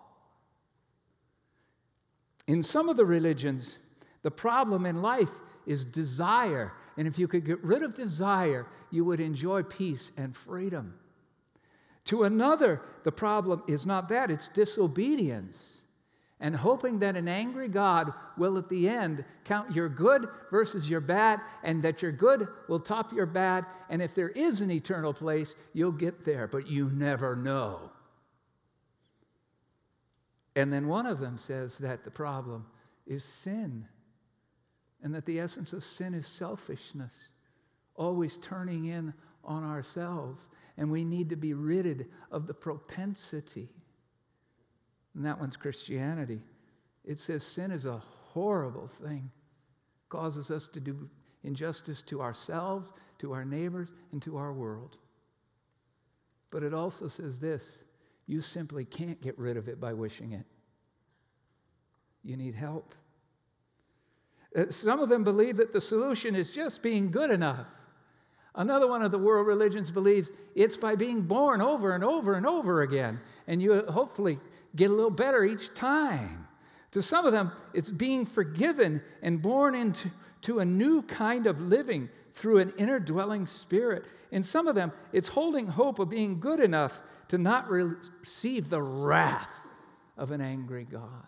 In 2.49 2.63
some 2.63 2.89
of 2.89 2.97
the 2.97 3.07
religions, 3.07 3.79
the 4.23 4.31
problem 4.31 4.85
in 4.85 5.01
life 5.01 5.31
is 5.67 5.85
desire. 5.85 6.73
And 6.97 7.07
if 7.07 7.17
you 7.19 7.29
could 7.29 7.47
get 7.47 7.63
rid 7.63 7.85
of 7.85 7.95
desire, 7.95 8.67
you 8.91 9.05
would 9.05 9.21
enjoy 9.21 9.63
peace 9.63 10.11
and 10.17 10.37
freedom. 10.37 10.95
To 12.07 12.25
another, 12.25 12.83
the 13.05 13.13
problem 13.13 13.63
is 13.69 13.87
not 13.87 14.09
that, 14.09 14.31
it's 14.31 14.49
disobedience. 14.49 15.83
And 16.39 16.55
hoping 16.55 16.99
that 16.99 17.17
an 17.17 17.29
angry 17.29 17.69
God 17.69 18.13
will 18.37 18.59
at 18.59 18.69
the 18.69 18.89
end 18.89 19.25
count 19.45 19.75
your 19.75 19.89
good 19.89 20.29
versus 20.51 20.91
your 20.91 21.01
bad, 21.01 21.41
and 21.63 21.83
that 21.83 22.03
your 22.03 22.13
good 22.13 22.47
will 22.69 22.81
top 22.81 23.13
your 23.13 23.25
bad. 23.25 23.65
And 23.89 24.03
if 24.03 24.15
there 24.15 24.29
is 24.29 24.61
an 24.61 24.71
eternal 24.71 25.15
place, 25.15 25.55
you'll 25.73 25.93
get 25.93 26.27
there, 26.27 26.47
but 26.47 26.69
you 26.69 26.91
never 26.91 27.37
know. 27.37 27.91
And 30.55 30.73
then 30.73 30.89
one 30.89 31.07
of 31.07 31.21
them 31.21 31.39
says 31.39 31.79
that 31.79 32.05
the 32.05 32.11
problem 32.11 32.67
is 33.07 33.25
sin, 33.25 33.87
and 35.03 35.15
that 35.15 35.27
the 35.27 35.39
essence 35.39 35.73
of 35.73 35.85
sin 35.85 36.13
is 36.13 36.27
selfishness, 36.27 37.15
always 37.95 38.37
turning 38.39 38.87
in 38.87 39.15
on 39.45 39.65
ourselves, 39.65 40.49
and 40.77 40.91
we 40.91 41.05
need 41.05 41.31
to 41.31 41.37
be 41.37 41.55
ridded 41.55 42.09
of 42.31 42.47
the 42.47 42.55
propensity. 42.55 43.71
And 45.17 45.25
that 45.25 45.41
one's 45.41 45.57
Christianity. 45.57 46.43
It 47.05 47.19
says 47.19 47.43
sin 47.43 47.71
is 47.71 47.87
a 47.87 47.97
horrible 47.97 48.87
thing, 48.87 49.31
causes 50.11 50.51
us 50.51 50.69
to 50.69 50.81
do 50.81 51.09
injustice 51.43 52.03
to 52.03 52.21
ourselves, 52.21 52.93
to 53.19 53.33
our 53.33 53.45
neighbors, 53.45 53.95
and 54.13 54.21
to 54.21 54.37
our 54.37 54.53
world. 54.53 54.99
But 56.51 56.63
it 56.63 56.75
also 56.75 57.09
says 57.09 57.41
this 57.41 57.85
you 58.27 58.43
simply 58.43 58.85
can't 58.85 59.21
get 59.23 59.39
rid 59.39 59.57
of 59.57 59.69
it 59.69 59.81
by 59.81 59.93
wishing 59.95 60.33
it. 60.33 60.45
You 62.25 62.37
need 62.37 62.55
help. 62.55 62.95
Uh, 64.55 64.65
some 64.71 65.01
of 65.01 65.09
them 65.09 65.23
believe 65.23 65.57
that 65.57 65.73
the 65.73 65.81
solution 65.81 66.35
is 66.35 66.53
just 66.53 66.83
being 66.83 67.11
good 67.11 67.31
enough. 67.31 67.67
Another 68.57 68.89
one 68.89 69.03
of 69.03 69.13
the 69.13 69.19
world 69.19 69.47
religions 69.47 69.91
believes 69.91 70.31
it's 70.55 70.77
by 70.77 70.97
being 70.97 71.23
born 71.23 71.61
over 71.61 71.95
and 71.95 72.03
over 72.03 72.35
and 72.35 72.47
over 72.47 72.83
again, 72.83 73.21
and 73.47 73.63
you 73.63 73.85
hopefully 73.89 74.41
get 74.77 74.91
a 74.91 74.95
little 74.95 75.11
better 75.11 75.45
each 75.45 75.75
time. 75.75 76.47
To 76.93 77.03
some 77.03 77.27
of 77.27 77.33
them, 77.33 77.53
it's 77.75 77.91
being 77.91 78.25
forgiven 78.25 79.03
and 79.23 79.43
born 79.43 79.75
into 79.75 80.11
to 80.43 80.61
a 80.61 80.65
new 80.65 81.03
kind 81.03 81.47
of 81.47 81.61
living 81.61 82.09
through 82.35 82.59
an 82.59 82.73
inner 82.77 83.01
dwelling 83.01 83.47
spirit. 83.47 84.05
In 84.31 84.43
some 84.43 84.69
of 84.69 84.75
them, 84.75 84.93
it's 85.13 85.29
holding 85.29 85.67
hope 85.67 85.99
of 85.99 86.09
being 86.09 86.39
good 86.39 86.61
enough 86.61 87.01
to 87.29 87.39
not 87.39 87.69
receive 87.69 88.69
the 88.69 88.81
wrath 88.81 89.53
of 90.17 90.31
an 90.31 90.41
angry 90.41 90.85
God. 90.85 91.27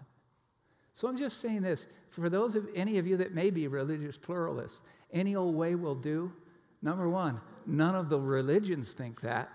So 0.95 1.09
I'm 1.09 1.17
just 1.17 1.39
saying 1.41 1.63
this 1.63 1.87
for 2.11 2.29
those 2.29 2.55
of 2.55 2.69
any 2.75 2.99
of 2.99 3.07
you 3.07 3.17
that 3.19 3.35
may 3.35 3.51
be 3.51 3.69
religious 3.69 4.17
pluralists, 4.17 4.83
any 5.13 5.37
old 5.37 5.55
way 5.55 5.75
will 5.75 5.95
do. 5.95 6.33
Number 6.83 7.09
one, 7.09 7.41
none 7.67 7.95
of 7.95 8.09
the 8.09 8.19
religions 8.19 8.93
think 8.93 9.21
that. 9.23 9.51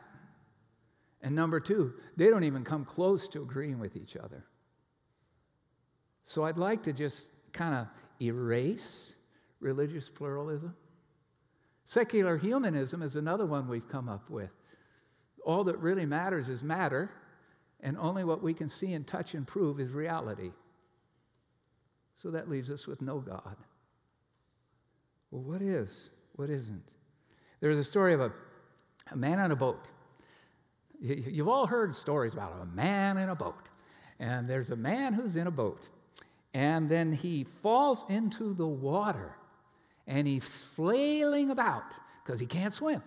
And 1.24 1.34
number 1.34 1.60
two, 1.62 1.94
they 2.18 2.30
don't 2.30 2.44
even 2.44 2.64
come 2.66 2.84
close 2.84 3.30
to 3.30 3.42
agreeing 3.42 3.80
with 3.80 3.96
each 3.96 4.18
other. 4.18 4.46
So 6.26 6.44
I'd 6.44 6.58
like 6.58 6.84
to 6.84 6.94
just 6.94 7.30
kind 7.54 7.74
of 7.74 7.88
erase 8.22 9.16
religious 9.62 10.10
pluralism. 10.10 10.76
Secular 11.86 12.38
humanism 12.38 13.02
is 13.02 13.16
another 13.16 13.46
one 13.46 13.68
we've 13.68 13.88
come 13.88 14.10
up 14.10 14.30
with. 14.30 14.52
All 15.46 15.64
that 15.66 15.78
really 15.80 16.06
matters 16.06 16.50
is 16.50 16.64
matter, 16.64 17.10
and 17.80 17.98
only 17.98 18.24
what 18.24 18.44
we 18.44 18.54
can 18.54 18.70
see 18.70 18.94
and 18.94 19.08
touch 19.08 19.34
and 19.34 19.48
prove 19.48 19.80
is 19.80 19.92
reality. 19.92 20.52
So 22.18 22.32
that 22.32 22.50
leaves 22.50 22.70
us 22.70 22.86
with 22.86 23.02
no 23.02 23.20
God. 23.20 23.56
Well, 25.32 25.42
what 25.42 25.62
is? 25.62 26.10
What 26.36 26.50
isn't? 26.50 26.94
There's 27.60 27.78
a 27.78 27.84
story 27.84 28.14
of 28.14 28.22
a, 28.22 28.32
a 29.12 29.16
man 29.16 29.40
on 29.40 29.52
a 29.52 29.56
boat. 29.56 29.88
You've 31.04 31.50
all 31.50 31.68
heard 31.68 31.94
stories 31.94 32.34
about 32.34 32.54
a 32.62 32.66
man 32.66 33.18
in 33.18 33.28
a 33.28 33.36
boat. 33.36 33.68
And 34.20 34.48
there's 34.48 34.70
a 34.70 34.76
man 34.76 35.14
who's 35.14 35.36
in 35.36 35.48
a 35.48 35.52
boat. 35.52 35.90
And 36.54 36.90
then 36.90 37.12
he 37.12 37.44
falls 37.44 38.06
into 38.08 38.54
the 38.54 38.68
water 38.68 39.36
and 40.08 40.26
he's 40.26 40.64
flailing 40.64 41.50
about 41.50 41.84
because 42.24 42.40
he 42.40 42.46
can't 42.46 42.74
swim. 42.74 43.04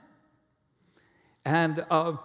And 1.47 1.87
uh, 1.91 2.17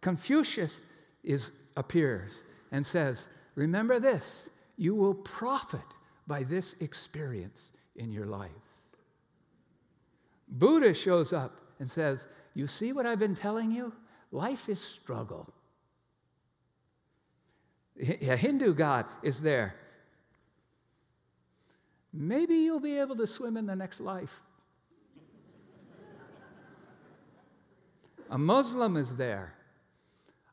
Confucius 0.00 0.80
is, 1.22 1.52
appears 1.76 2.42
and 2.72 2.84
says, 2.84 3.28
Remember 3.54 4.00
this, 4.00 4.50
you 4.76 4.96
will 4.96 5.14
profit 5.14 5.80
by 6.26 6.42
this 6.42 6.74
experience 6.80 7.72
in 7.94 8.10
your 8.10 8.26
life. 8.26 8.50
Buddha 10.48 10.92
shows 10.92 11.32
up 11.32 11.60
and 11.78 11.88
says, 11.88 12.26
You 12.54 12.66
see 12.66 12.92
what 12.92 13.06
I've 13.06 13.18
been 13.20 13.36
telling 13.36 13.70
you? 13.70 13.92
Life 14.34 14.68
is 14.68 14.80
struggle. 14.80 15.48
A 17.96 18.36
Hindu 18.36 18.74
God 18.74 19.06
is 19.22 19.40
there 19.40 19.76
maybe 22.12 22.54
you'll 22.54 22.80
be 22.80 22.98
able 22.98 23.16
to 23.16 23.26
swim 23.26 23.56
in 23.56 23.66
the 23.66 23.76
next 23.76 24.00
life. 24.00 24.40
A 28.30 28.38
Muslim 28.38 28.96
is 28.96 29.16
there. 29.16 29.54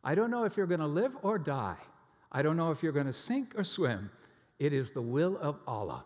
I 0.04 0.16
don't 0.16 0.30
know 0.30 0.44
if 0.44 0.58
you're 0.58 0.68
going 0.68 0.80
to 0.80 0.88
live 0.88 1.16
or 1.22 1.40
die. 1.40 1.78
I 2.32 2.42
don't 2.42 2.58
know 2.58 2.72
if 2.72 2.84
you're 2.84 2.92
going 2.92 3.06
to 3.06 3.14
sink 3.14 3.54
or 3.56 3.64
swim. 3.64 4.10
It 4.60 4.74
is 4.74 4.92
the 4.92 5.02
will 5.02 5.38
of 5.38 5.60
Allah. 5.68 6.06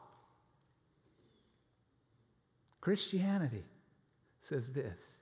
Christianity 2.81 3.63
says 4.41 4.71
this 4.71 5.19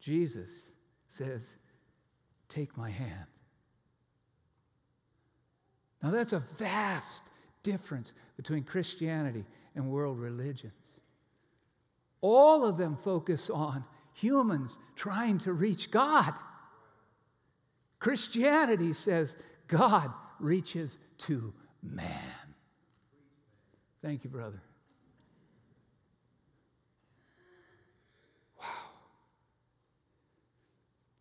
Jesus 0.00 0.50
says, 1.08 1.56
Take 2.48 2.76
my 2.76 2.90
hand. 2.90 3.26
Now, 6.02 6.10
that's 6.10 6.32
a 6.32 6.38
vast 6.38 7.24
difference 7.62 8.12
between 8.36 8.62
Christianity 8.64 9.44
and 9.74 9.90
world 9.90 10.18
religions. 10.18 11.00
All 12.20 12.64
of 12.64 12.78
them 12.78 12.96
focus 12.96 13.50
on 13.50 13.84
humans 14.14 14.78
trying 14.96 15.38
to 15.38 15.52
reach 15.52 15.90
God. 15.90 16.34
Christianity 17.98 18.92
says 18.92 19.36
God 19.66 20.12
reaches 20.40 20.98
to 21.18 21.52
man. 21.82 22.06
Thank 24.02 24.24
you, 24.24 24.30
brother. 24.30 24.62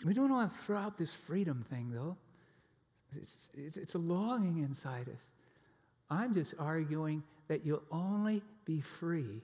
We 0.06 0.14
don't 0.14 0.32
want 0.32 0.52
to 0.52 0.58
throw 0.60 0.78
out 0.78 0.98
this 0.98 1.16
freedom 1.16 1.66
thing, 1.70 1.92
though. 1.92 2.18
It's, 3.16 3.50
it's, 3.54 3.78
it's 3.78 3.96
a 3.96 4.00
longing 4.00 4.60
inside 4.60 5.10
us. 5.10 5.32
I'm 6.10 6.34
just 6.34 6.54
arguing 6.60 7.24
that 7.48 7.66
you'll 7.66 7.84
only 7.92 8.42
be 8.66 8.82
free 8.82 9.42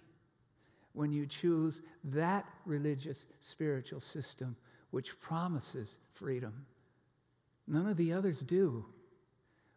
when 0.93 1.11
you 1.11 1.25
choose 1.25 1.81
that 2.05 2.45
religious 2.65 3.25
spiritual 3.41 3.99
system 3.99 4.55
which 4.91 5.19
promises 5.19 5.97
freedom. 6.13 6.65
None 7.67 7.87
of 7.87 7.97
the 7.97 8.13
others 8.13 8.41
do. 8.41 8.85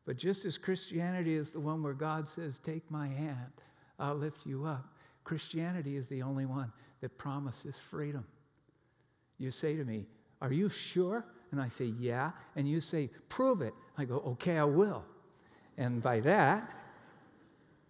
But 0.05 0.17
just 0.17 0.45
as 0.45 0.59
Christianity 0.59 1.35
is 1.35 1.51
the 1.51 1.61
one 1.61 1.83
where 1.83 1.95
God 1.95 2.29
says, 2.29 2.59
Take 2.59 2.89
my 2.91 3.09
hand, 3.09 3.53
I'll 3.99 4.15
lift 4.15 4.47
you 4.47 4.65
up, 4.67 4.93
Christianity 5.25 5.97
is 5.97 6.07
the 6.07 6.23
only 6.23 6.47
one 6.47 6.73
that 7.01 7.19
promises 7.19 7.79
freedom. 7.79 8.25
You 9.39 9.51
say 9.51 9.75
to 9.77 9.85
me, 9.85 10.07
Are 10.41 10.53
you 10.53 10.69
sure? 10.69 11.25
And 11.53 11.61
I 11.61 11.69
say, 11.69 11.87
Yeah. 11.99 12.33
And 12.55 12.69
you 12.69 12.81
say, 12.81 13.11
Prove 13.29 13.61
it. 13.61 13.75
I 13.97 14.05
go, 14.05 14.17
Okay, 14.27 14.59
I 14.59 14.65
will. 14.65 15.05
And 15.79 16.03
by 16.03 16.21
that, 16.21 16.71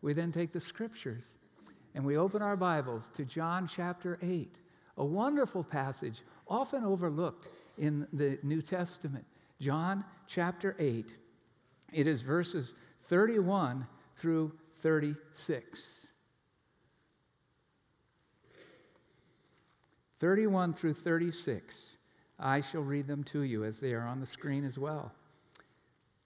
we 0.03 0.13
then 0.13 0.33
take 0.33 0.53
the 0.53 0.61
scriptures 0.61 1.33
and 1.95 2.05
we 2.05 2.19
open 2.19 2.43
our 2.43 2.57
Bibles 2.57 3.09
to 3.15 3.25
John 3.25 3.67
chapter 3.67 4.19
8, 4.21 4.55
a 4.99 5.05
wonderful 5.05 5.65
passage, 5.65 6.23
often 6.47 6.85
overlooked 6.85 7.49
in 7.79 8.07
the 8.13 8.39
New 8.43 8.61
Testament. 8.61 9.25
John 9.61 10.05
chapter 10.27 10.77
8. 10.79 11.15
It 11.95 12.07
is 12.07 12.21
verses 12.21 12.75
31 13.05 13.87
through 14.17 14.53
36. 14.83 16.09
31 20.19 20.75
through 20.75 20.95
36. 20.95 21.97
I 22.39 22.61
shall 22.61 22.83
read 22.83 23.07
them 23.07 23.25
to 23.25 23.43
you 23.43 23.65
as 23.65 23.81
they 23.81 23.93
are 23.93 24.07
on 24.07 24.21
the 24.21 24.27
screen 24.27 24.65
as 24.65 24.79
well. 24.79 25.13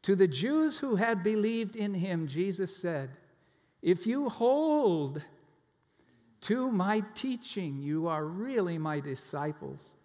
To 0.03 0.17
the 0.17 0.29
Jews 0.29 0.79
who 0.79 0.97
had 0.97 1.23
believed 1.23 1.77
in 1.77 1.95
him, 1.95 2.27
Jesus 2.27 2.75
said, 2.77 3.11
If 3.83 4.07
you 4.07 4.29
hold 4.29 5.23
to 6.43 6.71
my 6.71 7.03
teaching, 7.15 7.79
you 7.81 8.09
are 8.09 8.25
really 8.25 8.79
my 8.79 9.01
disciples. 9.01 9.97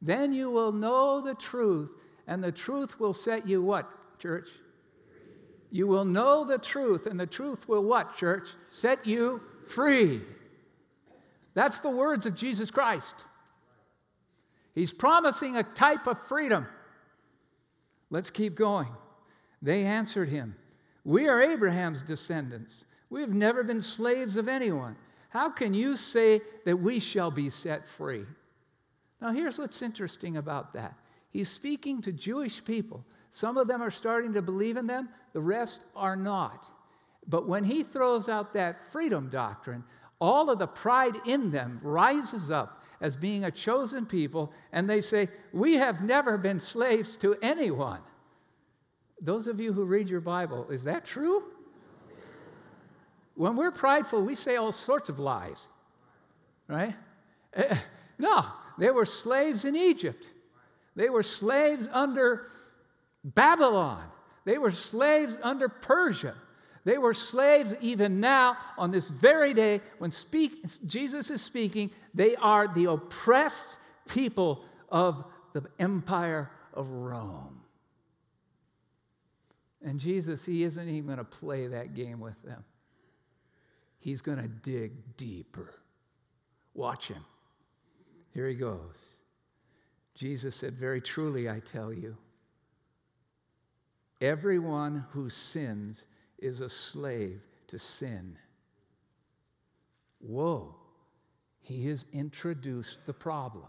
Then 0.00 0.32
you 0.32 0.50
will 0.50 0.72
know 0.72 1.20
the 1.20 1.34
truth, 1.34 1.90
and 2.26 2.42
the 2.42 2.50
truth 2.50 2.98
will 2.98 3.12
set 3.12 3.46
you 3.46 3.62
what, 3.62 3.88
church? 4.18 4.48
You 5.70 5.86
will 5.86 6.04
know 6.04 6.44
the 6.44 6.58
truth, 6.58 7.06
and 7.06 7.20
the 7.20 7.26
truth 7.26 7.68
will 7.68 7.84
what, 7.84 8.16
church? 8.16 8.48
Set 8.68 9.06
you 9.06 9.42
free. 9.64 10.22
That's 11.54 11.78
the 11.78 11.90
words 11.90 12.26
of 12.26 12.34
Jesus 12.34 12.70
Christ. 12.70 13.24
He's 14.74 14.92
promising 14.92 15.56
a 15.56 15.62
type 15.62 16.06
of 16.06 16.18
freedom. 16.18 16.66
Let's 18.10 18.30
keep 18.30 18.54
going. 18.54 18.88
They 19.60 19.84
answered 19.84 20.28
him, 20.28 20.56
We 21.04 21.28
are 21.28 21.42
Abraham's 21.42 22.02
descendants. 22.02 22.84
We 23.10 23.20
have 23.20 23.34
never 23.34 23.62
been 23.62 23.80
slaves 23.80 24.36
of 24.36 24.48
anyone. 24.48 24.96
How 25.28 25.50
can 25.50 25.74
you 25.74 25.96
say 25.96 26.40
that 26.64 26.78
we 26.78 26.98
shall 27.00 27.30
be 27.30 27.50
set 27.50 27.86
free? 27.86 28.24
Now, 29.20 29.32
here's 29.32 29.58
what's 29.58 29.82
interesting 29.82 30.36
about 30.36 30.72
that. 30.74 30.94
He's 31.30 31.48
speaking 31.48 32.02
to 32.02 32.12
Jewish 32.12 32.64
people. 32.64 33.04
Some 33.30 33.56
of 33.56 33.68
them 33.68 33.80
are 33.80 33.90
starting 33.90 34.34
to 34.34 34.42
believe 34.42 34.76
in 34.76 34.86
them, 34.86 35.08
the 35.32 35.40
rest 35.40 35.82
are 35.96 36.16
not. 36.16 36.68
But 37.26 37.48
when 37.48 37.64
he 37.64 37.82
throws 37.82 38.28
out 38.28 38.52
that 38.52 38.82
freedom 38.82 39.30
doctrine, 39.30 39.84
all 40.20 40.50
of 40.50 40.58
the 40.58 40.66
pride 40.66 41.16
in 41.24 41.50
them 41.50 41.80
rises 41.82 42.50
up 42.50 42.81
as 43.02 43.16
being 43.16 43.44
a 43.44 43.50
chosen 43.50 44.06
people, 44.06 44.52
and 44.72 44.88
they 44.88 45.02
say, 45.02 45.28
We 45.52 45.74
have 45.74 46.02
never 46.02 46.38
been 46.38 46.60
slaves 46.60 47.18
to 47.18 47.36
anyone. 47.42 48.00
Those 49.20 49.48
of 49.48 49.60
you 49.60 49.72
who 49.72 49.84
read 49.84 50.08
your 50.08 50.20
Bible, 50.20 50.70
is 50.70 50.84
that 50.84 51.04
true? 51.04 51.42
When 53.34 53.56
we're 53.56 53.72
prideful, 53.72 54.22
we 54.22 54.34
say 54.34 54.56
all 54.56 54.72
sorts 54.72 55.08
of 55.08 55.18
lies, 55.18 55.68
right? 56.68 56.94
Eh, 57.54 57.76
no, 58.18 58.44
they 58.78 58.90
were 58.90 59.06
slaves 59.06 59.64
in 59.64 59.74
Egypt. 59.74 60.30
They 60.94 61.08
were 61.08 61.22
slaves 61.22 61.88
under 61.92 62.46
Babylon. 63.24 64.04
They 64.44 64.58
were 64.58 64.70
slaves 64.70 65.36
under 65.42 65.68
Persia. 65.68 66.34
They 66.84 66.98
were 66.98 67.14
slaves 67.14 67.74
even 67.80 68.18
now, 68.20 68.56
on 68.76 68.90
this 68.90 69.08
very 69.08 69.54
day 69.54 69.80
when 69.98 70.10
speak, 70.10 70.64
Jesus 70.86 71.30
is 71.30 71.40
speaking. 71.40 71.90
They 72.12 72.34
are 72.36 72.66
the 72.66 72.86
oppressed 72.86 73.78
people 74.08 74.64
of 74.88 75.24
the 75.52 75.64
empire 75.78 76.50
of 76.74 76.90
Rome. 76.90 77.60
And 79.84 79.98
Jesus, 79.98 80.44
he 80.44 80.62
isn't 80.64 80.88
even 80.88 81.06
going 81.06 81.18
to 81.18 81.24
play 81.24 81.68
that 81.68 81.94
game 81.94 82.20
with 82.20 82.40
them. 82.42 82.64
He's 83.98 84.20
going 84.20 84.38
to 84.38 84.48
dig 84.48 85.16
deeper. 85.16 85.74
Watch 86.74 87.08
him. 87.08 87.24
Here 88.34 88.48
he 88.48 88.54
goes. 88.54 88.96
Jesus 90.14 90.56
said, 90.56 90.74
Very 90.74 91.00
truly, 91.00 91.48
I 91.48 91.60
tell 91.60 91.92
you, 91.92 92.16
everyone 94.20 95.04
who 95.10 95.28
sins 95.28 96.06
is 96.42 96.60
a 96.60 96.68
slave 96.68 97.40
to 97.68 97.78
sin. 97.78 98.36
Whoa, 100.20 100.74
he 101.60 101.86
has 101.88 102.06
introduced 102.12 103.06
the 103.06 103.14
problem. 103.14 103.64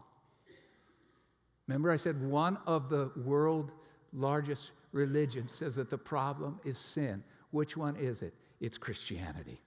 Remember, 1.68 1.92
I 1.92 1.96
said 1.96 2.22
one 2.22 2.58
of 2.66 2.90
the 2.90 3.12
world's 3.16 3.72
largest 4.12 4.72
religions 4.92 5.52
says 5.52 5.76
that 5.76 5.90
the 5.90 5.98
problem 5.98 6.60
is 6.66 6.78
sin. 6.78 7.24
Which 7.52 7.78
one 7.78 7.96
is 7.96 8.22
it? 8.22 8.34
It's 8.60 8.78
Christianity. 8.78 9.62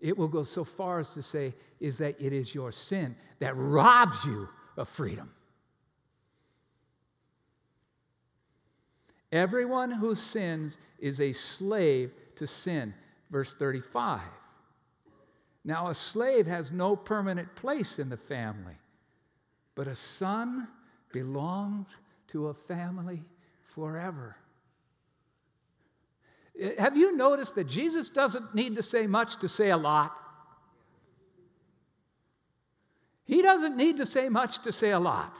It 0.00 0.18
will 0.18 0.28
go 0.28 0.42
so 0.42 0.64
far 0.64 1.00
as 1.00 1.14
to 1.14 1.22
say 1.22 1.54
is 1.80 1.98
that 1.98 2.20
it 2.20 2.32
is 2.32 2.54
your 2.54 2.72
sin 2.72 3.16
that 3.38 3.56
robs 3.56 4.24
you 4.24 4.48
of 4.76 4.88
freedom. 4.88 5.30
Everyone 9.34 9.90
who 9.90 10.14
sins 10.14 10.78
is 11.00 11.20
a 11.20 11.32
slave 11.32 12.12
to 12.36 12.46
sin. 12.46 12.94
Verse 13.32 13.52
35. 13.52 14.20
Now, 15.64 15.88
a 15.88 15.94
slave 15.94 16.46
has 16.46 16.70
no 16.70 16.94
permanent 16.94 17.52
place 17.56 17.98
in 17.98 18.10
the 18.10 18.16
family, 18.16 18.76
but 19.74 19.88
a 19.88 19.96
son 19.96 20.68
belongs 21.12 21.88
to 22.28 22.46
a 22.46 22.54
family 22.54 23.24
forever. 23.64 24.36
Eh, 26.60 26.74
have 26.78 26.96
you 26.96 27.16
noticed 27.16 27.56
that 27.56 27.64
Jesus 27.64 28.10
doesn't 28.10 28.54
need 28.54 28.76
to 28.76 28.84
say 28.84 29.08
much 29.08 29.40
to 29.40 29.48
say 29.48 29.70
a 29.70 29.76
lot? 29.76 30.16
He 33.24 33.42
doesn't 33.42 33.76
need 33.76 33.96
to 33.96 34.06
say 34.06 34.28
much 34.28 34.62
to 34.62 34.70
say 34.70 34.90
a 34.90 35.00
lot. 35.00 35.36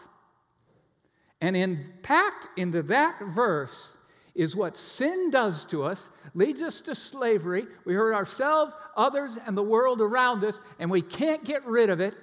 And 1.44 1.58
in 1.58 1.92
packed 2.00 2.48
into 2.56 2.82
that 2.84 3.20
verse 3.20 3.98
is 4.34 4.56
what 4.56 4.78
sin 4.78 5.28
does 5.28 5.66
to 5.66 5.82
us, 5.82 6.08
leads 6.32 6.62
us 6.62 6.80
to 6.80 6.94
slavery. 6.94 7.66
We 7.84 7.92
hurt 7.92 8.14
ourselves, 8.14 8.74
others, 8.96 9.36
and 9.46 9.54
the 9.54 9.62
world 9.62 10.00
around 10.00 10.42
us, 10.42 10.58
and 10.78 10.90
we 10.90 11.02
can't 11.02 11.44
get 11.44 11.62
rid 11.66 11.90
of 11.90 12.00
it. 12.00 12.14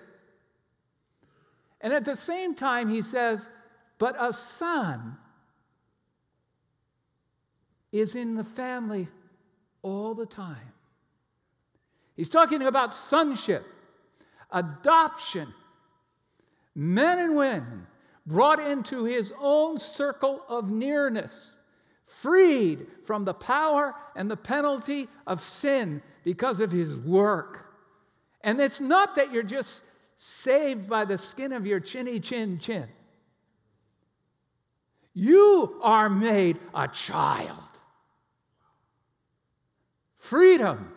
And 1.82 1.94
at 1.94 2.04
the 2.04 2.16
same 2.16 2.56
time, 2.56 2.90
he 2.90 3.04
says, 3.04 3.48
but 4.00 4.16
a 4.20 4.34
son 4.34 5.18
is 7.92 8.16
in 8.16 8.34
the 8.34 8.44
family 8.44 9.08
all 9.84 10.16
the 10.16 10.26
time. 10.26 10.74
He's 12.16 12.28
talking 12.30 12.64
about 12.64 12.92
sonship, 12.92 13.68
adoption, 14.50 15.54
men 16.74 17.20
and 17.20 17.36
women 17.36 17.86
brought 18.26 18.60
into 18.60 19.06
his 19.06 19.34
own 19.40 19.78
circle 19.78 20.44
of 20.48 20.70
nearness, 20.70 21.58
freed 22.06 22.86
from 23.04 23.26
the 23.26 23.34
power 23.34 23.96
and 24.16 24.30
the 24.30 24.38
penalty 24.38 25.08
of 25.26 25.42
sin 25.42 26.02
because 26.24 26.60
of 26.60 26.72
his 26.72 26.96
work. 26.98 27.66
And 28.42 28.60
it's 28.60 28.80
not 28.80 29.16
that 29.16 29.32
you're 29.32 29.44
just 29.44 29.84
saved 30.18 30.88
by 30.88 31.06
the 31.06 31.18
skin 31.18 31.52
of 31.52 31.66
your 31.66 31.80
chinny 31.80 32.20
chin 32.20 32.60
chin. 32.60 32.88
You 35.14 35.80
are 35.82 36.10
made 36.10 36.60
a 36.74 36.88
child. 36.88 37.58
Freedom. 40.16 40.94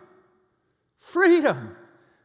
Freedom. 0.97 1.77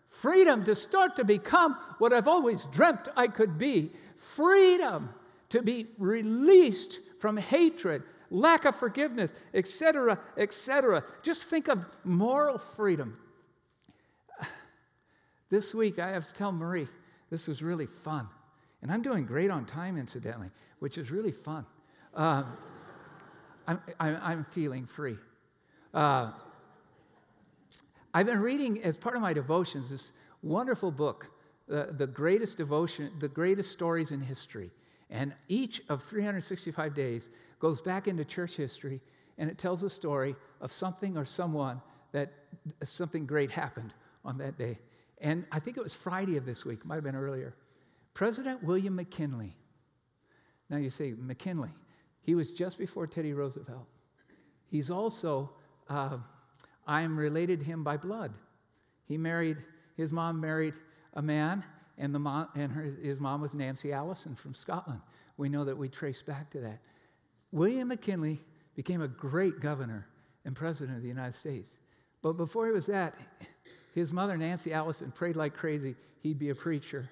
Freedom 0.08 0.64
to 0.66 0.76
start 0.76 1.16
to 1.16 1.24
become 1.24 1.78
what 1.98 2.14
I've 2.14 2.28
always 2.28 2.68
dreamt 2.68 3.08
I 3.16 3.28
could 3.28 3.58
be 3.58 3.92
freedom 4.20 5.10
to 5.50 5.62
be 5.62 5.88
released 5.98 7.00
from 7.20 7.38
hatred, 7.38 8.04
lack 8.30 8.66
of 8.66 8.76
forgiveness, 8.76 9.34
etc., 9.54 10.20
etc. 10.38 11.04
Just 11.24 11.46
think 11.46 11.68
of 11.68 11.86
moral 12.04 12.58
freedom. 12.58 13.18
This 15.50 15.74
week, 15.74 15.98
I 15.98 16.12
have 16.12 16.28
to 16.28 16.34
tell 16.34 16.52
Marie, 16.52 16.88
this 17.32 17.48
was 17.48 17.64
really 17.64 17.88
fun. 17.88 18.28
And 18.84 18.92
I'm 18.92 19.02
doing 19.02 19.26
great 19.26 19.50
on 19.50 19.66
time, 19.66 19.98
incidentally, 19.98 20.52
which 20.78 21.00
is 21.00 21.10
really 21.10 21.32
fun. 21.32 21.66
Uh, 22.14 22.44
I'm, 23.68 23.82
I'm, 24.00 24.44
feeling 24.46 24.86
free. 24.86 25.18
Uh, 25.94 26.32
I've 28.14 28.26
been 28.26 28.40
reading, 28.40 28.84
as 28.84 28.96
part 28.96 29.16
of 29.16 29.22
my 29.22 29.34
devotions, 29.34 29.90
this 29.90 30.12
wonderful 30.42 30.92
book 30.92 31.28
the, 31.70 31.94
the 31.96 32.08
greatest 32.08 32.58
devotion, 32.58 33.12
the 33.20 33.28
greatest 33.28 33.72
stories 33.72 34.12
in 34.12 34.20
history. 34.20 34.72
And 35.10 35.34
each 35.48 35.82
of 35.88 36.04
365 36.04 36.94
days 36.94 37.30
goes 37.60 37.80
back 37.80 38.08
into 38.08 38.26
church 38.26 38.56
history 38.56 39.00
and 39.38 39.50
it 39.50 39.58
tells 39.58 39.84
a 39.84 39.90
story 39.90 40.36
of 40.60 40.72
something 40.72 41.16
or 41.16 41.24
someone 41.24 41.82
that 42.12 42.34
something 42.84 43.26
great 43.26 43.52
happened 43.52 43.94
on 44.26 44.38
that 44.40 44.58
day. 44.58 44.78
And 45.22 45.46
I 45.52 45.60
think 45.60 45.78
it 45.78 45.84
was 45.84 45.96
Friday 45.96 46.38
of 46.38 46.46
this 46.46 46.66
week, 46.66 46.86
might 46.86 46.96
have 46.96 47.04
been 47.04 47.16
earlier. 47.16 47.56
President 48.14 48.64
William 48.64 48.96
McKinley. 48.96 49.56
Now 50.70 50.78
you 50.78 50.90
say, 50.90 51.14
McKinley. 51.18 51.70
He 52.22 52.36
was 52.36 52.52
just 52.52 52.78
before 52.78 53.08
Teddy 53.08 53.34
Roosevelt. 53.34 53.88
He's 54.70 54.90
also, 54.90 55.52
uh, 55.88 56.18
I'm 56.86 57.18
related 57.18 57.60
to 57.60 57.66
him 57.66 57.84
by 57.84 57.98
blood. 57.98 58.34
He 59.08 59.18
married, 59.18 59.58
his 59.96 60.12
mom 60.12 60.40
married 60.42 60.74
a 61.14 61.22
man, 61.22 61.64
and, 61.98 62.14
the 62.14 62.20
mom, 62.20 62.48
and 62.56 62.72
her, 62.72 62.94
his 63.02 63.20
mom 63.20 63.42
was 63.42 63.54
Nancy 63.54 63.92
Allison 63.92 64.36
from 64.36 64.54
Scotland. 64.54 65.02
We 65.38 65.50
know 65.50 65.66
that 65.66 65.78
we 65.78 65.90
trace 65.90 66.22
back 66.22 66.50
to 66.52 66.60
that. 66.62 66.80
William 67.52 67.88
McKinley 67.88 68.40
became 68.76 69.02
a 69.02 69.08
great 69.08 69.60
governor 69.60 70.08
and 70.46 70.56
president 70.56 70.98
of 70.98 71.04
the 71.04 71.10
United 71.10 71.36
States. 71.36 71.78
But 72.22 72.34
before 72.34 72.68
he 72.68 72.72
was 72.72 72.86
that, 72.88 73.16
his 73.94 74.14
mother, 74.14 74.38
Nancy 74.38 74.74
Allison, 74.74 75.12
prayed 75.12 75.36
like 75.36 75.54
crazy 75.54 75.96
he'd 76.22 76.40
be 76.40 76.50
a 76.50 76.56
preacher. 76.56 77.10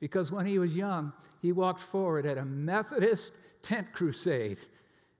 Because 0.00 0.32
when 0.32 0.46
he 0.46 0.58
was 0.58 0.76
young, 0.76 1.12
he 1.40 1.52
walked 1.52 1.80
forward 1.80 2.26
at 2.26 2.38
a 2.38 2.44
Methodist 2.44 3.36
tent 3.62 3.92
crusade 3.92 4.58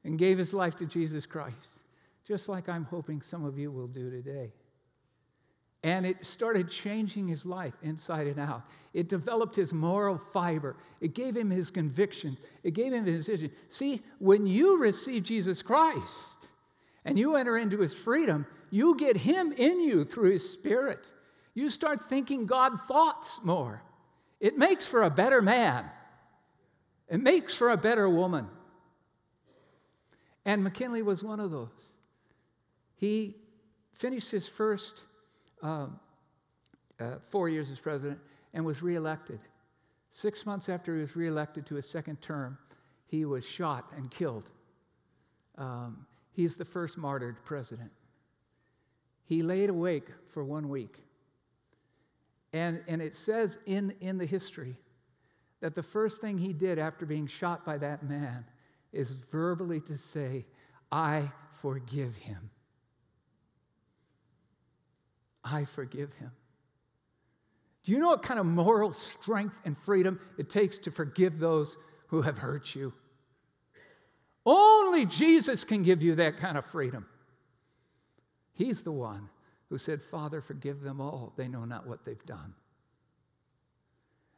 and 0.05 0.19
gave 0.19 0.39
his 0.39 0.53
life 0.53 0.75
to 0.77 0.87
Jesus 0.87 1.27
Christ, 1.27 1.83
just 2.27 2.49
like 2.49 2.69
I'm 2.69 2.85
hoping 2.85 3.23
some 3.23 3.45
of 3.45 3.59
you 3.59 3.71
will 3.71 3.87
do 3.87 4.11
today. 4.11 4.53
And 5.85 6.07
it 6.07 6.25
started 6.25 6.71
changing 6.71 7.27
his 7.27 7.45
life 7.45 7.75
inside 7.83 8.29
and 8.29 8.39
out. 8.39 8.63
It 8.95 9.09
developed 9.09 9.57
his 9.57 9.73
moral 9.73 10.17
fiber. 10.17 10.77
It 11.01 11.15
gave 11.15 11.37
him 11.37 11.51
his 11.51 11.71
convictions. 11.71 12.39
It 12.63 12.73
gave 12.75 12.93
him 12.93 13.05
his 13.05 13.27
decision. 13.27 13.51
See, 13.69 14.03
when 14.19 14.47
you 14.47 14.81
receive 14.81 15.25
Jesus 15.25 15.61
Christ 15.61 16.49
and 17.05 17.19
you 17.19 17.35
enter 17.35 17.57
into 17.57 17.79
his 17.79 17.95
freedom, 17.95 18.47
you 18.71 18.97
get 18.97 19.17
him 19.17 19.53
in 19.53 19.81
you 19.81 20.05
through 20.05 20.31
his 20.31 20.49
spirit. 20.49 21.11
You 21.55 21.69
start 21.69 22.09
thinking 22.09 22.47
God 22.47 22.81
thoughts 22.87 23.41
more. 23.43 23.83
It 24.41 24.57
makes 24.57 24.87
for 24.87 25.03
a 25.03 25.11
better 25.11 25.43
man, 25.43 25.85
it 27.09 27.21
makes 27.21 27.55
for 27.55 27.71
a 27.71 27.77
better 27.77 28.09
woman. 28.09 28.49
And 30.45 30.65
McKinley 30.65 31.03
was 31.03 31.23
one 31.23 31.39
of 31.39 31.53
those. 31.53 31.95
He 32.97 33.37
finished 33.93 34.33
his 34.33 34.49
first 34.49 35.03
um, 35.63 35.99
uh, 37.01 37.17
four 37.31 37.49
years 37.49 37.71
as 37.71 37.81
president 37.81 38.21
and 38.55 38.65
was 38.65 38.83
reelected. 38.83 39.41
Six 40.11 40.45
months 40.45 40.69
after 40.69 40.95
he 40.95 41.01
was 41.01 41.17
reelected 41.17 41.65
to 41.67 41.77
his 41.77 41.89
second 41.89 42.21
term, 42.21 42.59
he 43.07 43.25
was 43.25 43.49
shot 43.49 43.87
and 43.97 44.11
killed. 44.11 44.49
Um, 45.57 46.07
he's 46.33 46.57
the 46.57 46.65
first 46.65 46.99
martyred 46.99 47.43
president. 47.45 47.91
He 49.25 49.43
laid 49.43 49.71
awake 49.71 50.09
for 50.29 50.45
one 50.45 50.69
week. 50.69 50.99
And, 52.53 52.83
and 52.87 53.01
it 53.01 53.15
says 53.15 53.59
in, 53.67 53.95
in 54.01 54.19
the 54.19 54.27
history 54.27 54.77
that 55.61 55.75
the 55.75 55.83
first 55.83 56.21
thing 56.21 56.37
he 56.37 56.53
did 56.53 56.79
after 56.79 57.07
being 57.07 57.27
shot 57.27 57.65
by 57.65 57.79
that 57.79 58.03
man 58.03 58.45
is 58.93 59.17
verbally 59.17 59.81
to 59.81 59.97
say, 59.97 60.45
I 60.91 61.31
forgive 61.51 62.15
him. 62.17 62.51
I 65.45 65.65
forgive 65.65 66.13
him. 66.15 66.31
Do 67.85 67.93
you 67.93 67.99
know 67.99 68.09
what 68.09 68.23
kind 68.23 68.39
of 68.39 68.47
moral 68.47 68.93
strength 68.93 69.61
and 69.65 69.77
freedom 69.77 70.21
it 70.39 70.49
takes 70.49 70.79
to 70.81 70.91
forgive 70.91 71.39
those 71.39 71.77
who 72.09 72.23
have 72.23 72.39
hurt 72.39 72.75
you? 72.75 72.93
Only 74.47 75.07
Jesus 75.07 75.65
can 75.65 75.83
give 75.83 76.03
you 76.03 76.17
that 76.17 76.37
kind 76.37 76.57
of 76.57 76.65
freedom. 76.65 77.07
He's 78.53 78.83
the 78.83 78.93
one 78.93 79.29
who 79.69 79.79
said, 79.79 80.03
Father, 80.03 80.41
forgive 80.41 80.83
them 80.83 81.01
all. 81.01 81.33
They 81.37 81.49
know 81.49 81.65
not 81.65 81.87
what 81.87 82.05
they've 82.05 82.25
done. 82.27 82.55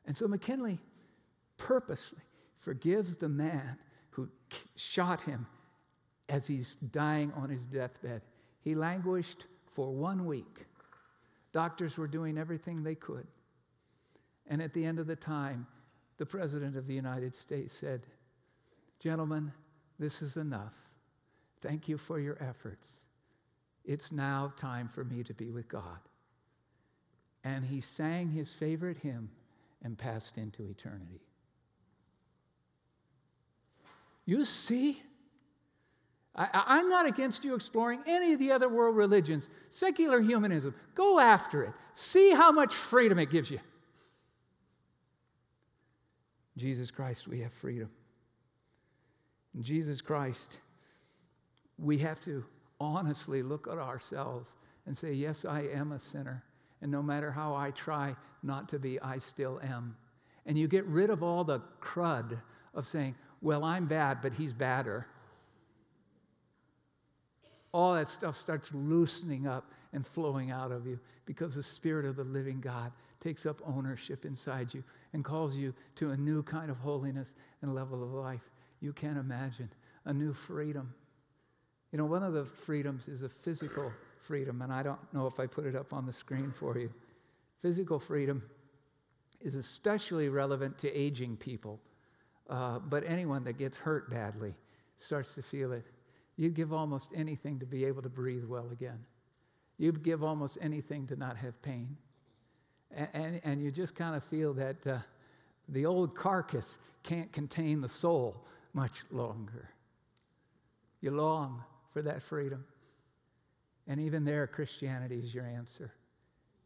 And 0.07 0.17
so 0.17 0.29
McKinley 0.29 0.79
purposely 1.57 2.23
forgives 2.55 3.17
the 3.17 3.29
man 3.29 3.79
who 4.11 4.29
shot 4.77 5.23
him 5.23 5.47
as 6.29 6.47
he's 6.47 6.77
dying 6.77 7.33
on 7.35 7.51
his 7.51 7.67
deathbed. 7.67 8.23
He 8.61 8.75
languished 8.75 9.47
for 9.67 9.93
one 9.93 10.25
week 10.25 10.67
Doctors 11.55 11.97
were 11.97 12.09
doing 12.09 12.37
everything 12.37 12.83
they 12.83 12.97
could. 12.97 13.29
And 14.49 14.61
at 14.61 14.75
the 14.75 14.85
end 14.85 14.99
of 14.99 15.07
the 15.07 15.17
time, 15.17 15.67
the 16.19 16.27
President 16.27 16.77
of 16.77 16.89
the 16.89 16.95
United 16.95 17.33
States 17.33 17.73
said, 17.73 18.03
Gentlemen, 18.99 19.53
this 19.99 20.21
is 20.21 20.37
enough. 20.37 20.75
Thank 21.63 21.89
you 21.89 21.97
for 21.97 22.19
your 22.19 22.37
efforts. 22.41 23.07
It's 23.85 24.11
now 24.11 24.53
time 24.57 24.89
for 24.89 25.05
me 25.05 25.23
to 25.23 25.33
be 25.33 25.51
with 25.51 25.69
God. 25.69 26.01
And 27.45 27.65
he 27.65 27.81
sang 27.81 28.31
his 28.31 28.53
favorite 28.53 28.99
hymn 28.99 29.31
and 29.83 29.97
passed 29.97 30.37
into 30.37 30.65
eternity. 30.65 31.21
You 34.25 34.45
see? 34.45 35.03
I, 36.37 36.81
am 36.81 36.89
not 36.89 37.07
against 37.07 37.45
you 37.45 37.55
exploring 37.55 38.01
any 38.07 38.33
of 38.33 38.41
the 38.41 38.51
other 38.51 38.69
world 38.69 38.97
religions, 38.97 39.49
secular 39.69 40.21
humanism. 40.21 40.75
Go 40.95 41.21
after 41.21 41.63
it. 41.63 41.73
See 41.93 42.33
how 42.33 42.51
much 42.51 42.75
freedom 42.75 43.21
it 43.21 43.31
gives 43.31 43.51
you. 43.51 43.61
Jesus 46.57 46.91
Christ, 46.91 47.29
we 47.29 47.41
have 47.41 47.53
freedom. 47.53 47.89
In 49.55 49.63
Jesus 49.63 50.01
Christ, 50.01 50.59
we 51.79 51.99
have 51.99 52.21
to 52.23 52.45
honestly 52.81 53.43
look 53.43 53.69
at 53.69 53.79
ourselves 53.79 54.57
and 54.87 54.97
say, 54.97 55.13
Yes, 55.13 55.45
I 55.45 55.63
am 55.63 55.93
a 55.93 55.99
sinner. 55.99 56.43
And 56.83 56.91
no 56.91 57.03
matter 57.03 57.31
how 57.31 57.55
I 57.55 57.71
try 57.71 58.17
not 58.43 58.69
to 58.71 58.79
be, 58.81 59.01
I 59.01 59.19
still 59.19 59.61
am. 59.63 59.97
And 60.47 60.59
you 60.59 60.67
get 60.67 60.85
rid 60.87 61.11
of 61.11 61.23
all 61.23 61.45
the 61.45 61.63
crud 61.81 62.39
of 62.75 62.89
saying, 62.89 63.15
Well, 63.41 63.63
I'm 63.63 63.87
bad, 63.87 64.19
but 64.21 64.33
he's 64.33 64.53
badder 64.53 65.07
all 67.75 67.93
that 67.95 68.09
stuff 68.09 68.37
starts 68.37 68.73
loosening 68.73 69.49
up 69.49 69.73
and 69.93 70.07
flowing 70.07 70.53
out 70.53 70.71
of 70.71 70.87
you 70.87 70.99
because 71.27 71.57
the 71.57 71.63
Spirit 71.63 72.07
of 72.07 72.15
the 72.15 72.23
living 72.25 72.61
God 72.61 72.93
takes 73.21 73.47
up 73.47 73.61
ownership 73.67 74.25
inside 74.25 74.73
you 74.73 74.85
and 75.13 75.25
calls 75.25 75.57
you 75.57 75.75
to 75.97 76.11
a 76.11 76.17
new 76.17 76.43
kind 76.45 76.71
of 76.71 76.77
holiness 76.79 77.35
and 77.63 77.75
level 77.75 78.03
of 78.03 78.13
life. 78.13 78.49
You 78.81 78.93
can't 78.93 79.19
imagine 79.19 79.69
a 80.05 80.15
new 80.15 80.33
freedom. 80.33 80.95
You 81.91 81.99
know, 81.99 82.05
one 82.05 82.23
of 82.23 82.33
the 82.33 82.45
freedoms 82.45 83.09
is 83.09 83.23
a 83.23 83.29
physical 83.29 83.91
freedom, 84.21 84.63
and 84.63 84.73
I 84.73 84.85
don't 84.85 85.01
know 85.13 85.27
if 85.27 85.41
I 85.41 85.47
put 85.47 85.67
it 85.67 85.75
up 85.75 85.93
on 85.93 86.07
the 86.07 86.13
screen 86.13 86.53
for 86.53 86.79
you. 86.79 86.91
Physical 87.61 87.99
freedom 87.99 88.43
is 89.41 89.57
especially 89.57 90.29
relevant 90.29 90.79
to 90.79 90.93
aging 90.93 91.39
people, 91.39 91.81
uh, 92.49 92.79
but 92.79 93.03
anyone 93.05 93.43
that 93.45 93.59
gets 93.59 93.77
hurt 93.77 94.11
badly 94.11 94.55
starts 94.97 95.35
to 95.35 95.43
feel 95.43 95.73
it. 95.73 95.85
You'd 96.37 96.55
give 96.55 96.73
almost 96.73 97.13
anything 97.15 97.59
to 97.61 97.67
be 97.67 97.85
able 97.85 98.03
to 98.03 98.09
breathe 98.09 98.45
well 98.45 98.69
again. 98.73 99.05
You'd 99.79 100.03
give 100.03 100.23
almost 100.23 100.59
anything 100.61 101.07
to 101.09 101.17
not 101.17 101.37
have 101.37 101.61
pain. 101.63 101.97
And, 102.91 103.09
and, 103.13 103.41
and 103.45 103.63
you 103.63 103.71
just 103.71 103.95
kind 103.95 104.15
of 104.15 104.25
feel 104.25 104.53
that 104.55 104.87
uh, 104.87 104.99
the 105.69 105.87
old 105.87 106.15
carcass 106.15 106.77
can't 107.03 107.33
contain 107.33 107.81
the 107.81 107.89
soul 107.89 108.45
much 108.73 109.05
longer. 109.11 109.71
You 111.01 111.11
long 111.13 111.63
for 111.93 112.03
that 112.03 112.23
freedom. 112.23 112.65
And 113.87 114.01
even 114.01 114.25
there, 114.25 114.47
Christianity 114.47 115.21
is 115.23 115.35
your 115.35 115.45
answer. 115.45 115.93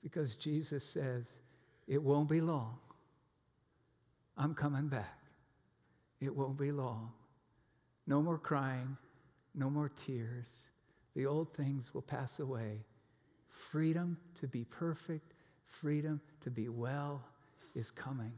Because 0.03 0.37
Jesus 0.37 0.85
says, 0.85 1.41
it 1.87 2.03
won't 2.03 2.29
be 2.29 2.41
long. 2.41 2.79
I'm 4.37 4.55
coming 4.55 4.89
back. 4.89 5.19
It 6.21 6.35
won't 6.35 6.57
be 6.57 6.71
long. 6.71 7.11
No 8.07 8.23
more 8.23 8.39
crying, 8.39 8.97
no 9.59 9.69
more 9.69 9.89
tears. 9.89 10.67
The 11.15 11.27
old 11.27 11.53
things 11.55 11.93
will 11.93 12.03
pass 12.03 12.39
away. 12.39 12.85
Freedom 13.49 14.17
to 14.41 14.47
be 14.47 14.65
perfect, 14.65 15.35
freedom 15.65 16.21
to 16.43 16.51
be 16.51 16.69
well 16.69 17.25
is 17.75 17.91
coming. 17.91 18.33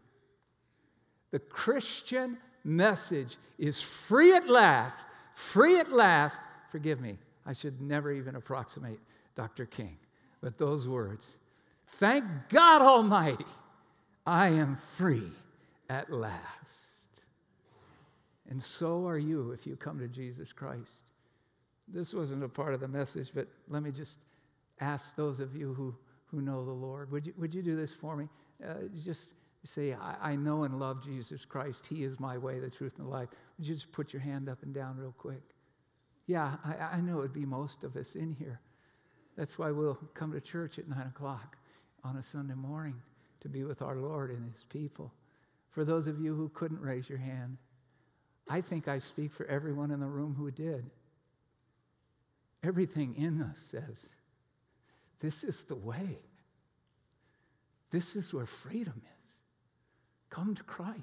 The 1.30 1.38
Christian 1.38 2.38
message 2.64 3.36
is 3.58 3.80
free 3.80 4.34
at 4.34 4.48
last, 4.48 5.04
free 5.34 5.78
at 5.78 5.92
last. 5.92 6.38
Forgive 6.70 7.00
me, 7.00 7.18
I 7.44 7.52
should 7.52 7.80
never 7.80 8.12
even 8.12 8.36
approximate 8.36 9.00
Dr. 9.34 9.66
King, 9.66 9.98
but 10.40 10.58
those 10.58 10.88
words 10.88 11.36
Thank 11.94 12.24
God 12.48 12.82
Almighty, 12.82 13.46
I 14.26 14.48
am 14.48 14.76
free 14.76 15.30
at 15.88 16.10
last. 16.10 16.90
And 18.48 18.62
so 18.62 19.06
are 19.06 19.18
you 19.18 19.52
if 19.52 19.66
you 19.66 19.76
come 19.76 19.98
to 19.98 20.08
Jesus 20.08 20.52
Christ. 20.52 21.09
This 21.92 22.14
wasn't 22.14 22.44
a 22.44 22.48
part 22.48 22.74
of 22.74 22.80
the 22.80 22.88
message, 22.88 23.32
but 23.34 23.48
let 23.68 23.82
me 23.82 23.90
just 23.90 24.20
ask 24.80 25.16
those 25.16 25.40
of 25.40 25.54
you 25.54 25.74
who, 25.74 25.94
who 26.26 26.40
know 26.40 26.64
the 26.64 26.70
Lord 26.70 27.10
would 27.10 27.26
you, 27.26 27.34
would 27.36 27.54
you 27.54 27.62
do 27.62 27.74
this 27.74 27.92
for 27.92 28.16
me? 28.16 28.28
Uh, 28.66 28.74
just 29.02 29.34
say, 29.64 29.92
I, 29.92 30.32
I 30.32 30.36
know 30.36 30.64
and 30.64 30.78
love 30.78 31.02
Jesus 31.04 31.44
Christ. 31.44 31.86
He 31.86 32.02
is 32.02 32.18
my 32.18 32.38
way, 32.38 32.58
the 32.58 32.70
truth, 32.70 32.94
and 32.98 33.06
the 33.06 33.10
life. 33.10 33.28
Would 33.58 33.66
you 33.66 33.74
just 33.74 33.92
put 33.92 34.12
your 34.12 34.22
hand 34.22 34.48
up 34.48 34.62
and 34.62 34.74
down 34.74 34.96
real 34.96 35.14
quick? 35.18 35.42
Yeah, 36.26 36.56
I, 36.64 36.96
I 36.96 37.00
know 37.00 37.18
it 37.18 37.22
would 37.22 37.32
be 37.32 37.44
most 37.44 37.84
of 37.84 37.96
us 37.96 38.14
in 38.14 38.32
here. 38.32 38.60
That's 39.36 39.58
why 39.58 39.70
we'll 39.70 39.98
come 40.14 40.32
to 40.32 40.40
church 40.40 40.78
at 40.78 40.88
9 40.88 40.98
o'clock 40.98 41.56
on 42.04 42.16
a 42.16 42.22
Sunday 42.22 42.54
morning 42.54 42.96
to 43.40 43.48
be 43.48 43.64
with 43.64 43.82
our 43.82 43.96
Lord 43.96 44.30
and 44.30 44.50
His 44.50 44.64
people. 44.64 45.12
For 45.70 45.84
those 45.84 46.06
of 46.06 46.20
you 46.20 46.34
who 46.34 46.48
couldn't 46.50 46.80
raise 46.80 47.08
your 47.08 47.18
hand, 47.18 47.56
I 48.48 48.60
think 48.60 48.88
I 48.88 48.98
speak 48.98 49.32
for 49.32 49.46
everyone 49.46 49.90
in 49.90 50.00
the 50.00 50.06
room 50.06 50.34
who 50.36 50.50
did. 50.50 50.90
Everything 52.62 53.14
in 53.16 53.40
us 53.42 53.58
says, 53.58 54.06
this 55.20 55.44
is 55.44 55.64
the 55.64 55.76
way. 55.76 56.18
This 57.90 58.16
is 58.16 58.32
where 58.32 58.46
freedom 58.46 59.00
is. 59.04 59.34
Come 60.28 60.54
to 60.54 60.62
Christ. 60.62 61.00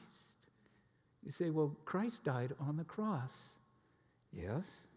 You 1.23 1.31
say, 1.31 1.49
well, 1.49 1.75
Christ 1.85 2.23
died 2.23 2.53
on 2.59 2.77
the 2.77 2.83
cross. 2.83 3.55
Yes. 4.31 4.87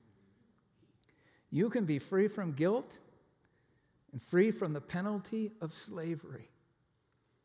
You 1.50 1.68
can 1.70 1.84
be 1.84 1.98
free 1.98 2.28
from 2.28 2.52
guilt 2.52 2.98
and 4.12 4.22
free 4.22 4.50
from 4.50 4.72
the 4.72 4.80
penalty 4.80 5.52
of 5.60 5.74
slavery 5.74 6.48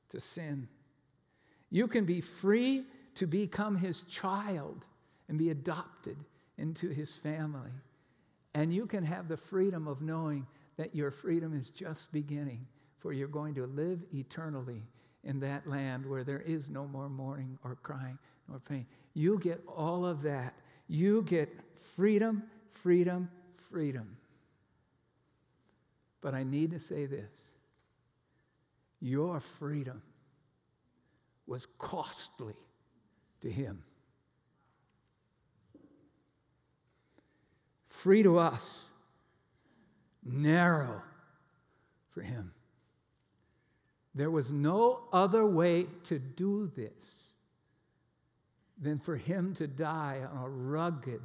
to 0.10 0.20
sin. 0.20 0.68
You 1.72 1.88
can 1.88 2.06
be 2.06 2.22
free 2.22 2.84
to 3.16 3.26
become 3.26 3.78
his 3.78 4.04
child 4.04 4.86
and 5.28 5.38
be 5.38 5.50
adopted 5.50 6.18
into 6.58 6.90
his 6.90 7.16
family. 7.16 7.72
And 8.56 8.74
you 8.74 8.88
can 8.88 9.04
have 9.04 9.28
the 9.28 9.36
freedom 9.36 9.86
of 9.86 10.02
knowing 10.02 10.48
that 10.78 10.96
your 10.96 11.12
freedom 11.12 11.54
is 11.54 11.70
just 11.70 12.12
beginning, 12.14 12.66
for 12.98 13.12
you're 13.12 13.28
going 13.28 13.54
to 13.56 13.68
live 13.68 14.02
eternally 14.14 14.82
in 15.26 15.42
that 15.42 15.68
land 15.68 16.06
where 16.06 16.24
there 16.24 16.40
is 16.40 16.70
no 16.70 16.88
more 16.88 17.10
mourning 17.10 17.60
or 17.66 17.76
crying 17.84 18.18
nor 18.48 18.60
pain. 18.60 18.86
You 19.14 19.40
get 19.40 19.62
all 19.68 20.06
of 20.06 20.22
that. 20.22 20.54
You 20.88 21.24
get 21.24 21.50
freedom, 21.76 22.44
freedom, 22.70 23.30
freedom. 23.70 24.16
But 26.22 26.34
I 26.34 26.44
need 26.44 26.72
to 26.72 26.80
say 26.80 27.06
this 27.06 27.56
your 29.02 29.42
freedom 29.42 30.02
was 31.46 31.66
costly 31.78 32.56
to 33.42 33.52
him. 33.52 33.84
Free 38.06 38.22
to 38.22 38.38
us, 38.38 38.92
narrow 40.24 41.02
for 42.12 42.22
him. 42.22 42.52
There 44.14 44.30
was 44.30 44.54
no 44.54 45.06
other 45.12 45.44
way 45.44 45.88
to 46.04 46.20
do 46.20 46.68
this 46.76 47.34
than 48.80 49.00
for 49.00 49.16
him 49.16 49.56
to 49.56 49.66
die 49.66 50.22
on 50.32 50.38
a 50.38 50.48
rugged 50.48 51.20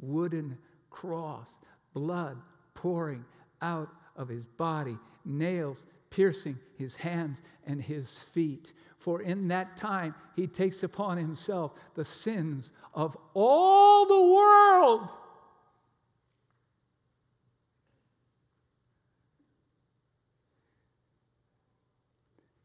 wooden 0.00 0.56
cross, 0.88 1.58
blood 1.92 2.38
pouring 2.72 3.26
out 3.60 3.90
of 4.16 4.28
his 4.28 4.46
body, 4.46 4.96
nails 5.26 5.84
piercing 6.08 6.58
his 6.78 6.96
hands 6.96 7.42
and 7.66 7.82
his 7.82 8.22
feet. 8.22 8.72
For 8.96 9.20
in 9.20 9.48
that 9.48 9.76
time 9.76 10.14
he 10.36 10.46
takes 10.46 10.82
upon 10.82 11.18
himself 11.18 11.72
the 11.94 12.04
sins 12.06 12.72
of 12.94 13.14
all 13.34 14.06
the 14.06 14.34
world. 14.34 15.10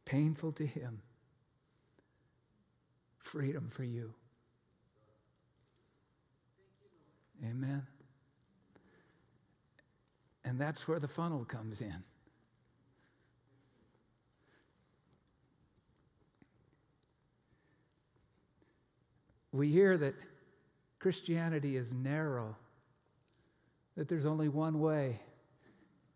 Painful 0.10 0.52
to 0.52 0.65
him, 0.65 1.00
freedom 3.19 3.69
for 3.69 3.84
you. 3.84 4.12
Amen. 7.48 7.86
And 10.43 10.60
that's 10.60 10.88
where 10.88 11.00
the 11.00 11.08
funnel 11.08 11.45
comes 11.45 11.80
in. 11.82 12.04
We 19.52 19.69
hear 19.69 19.95
that 19.98 20.15
Christianity 20.98 21.76
is 21.76 21.91
narrow, 21.91 22.56
that 23.95 24.08
there's 24.10 24.26
only 24.26 24.50
one 24.50 24.80
way. 24.80 25.19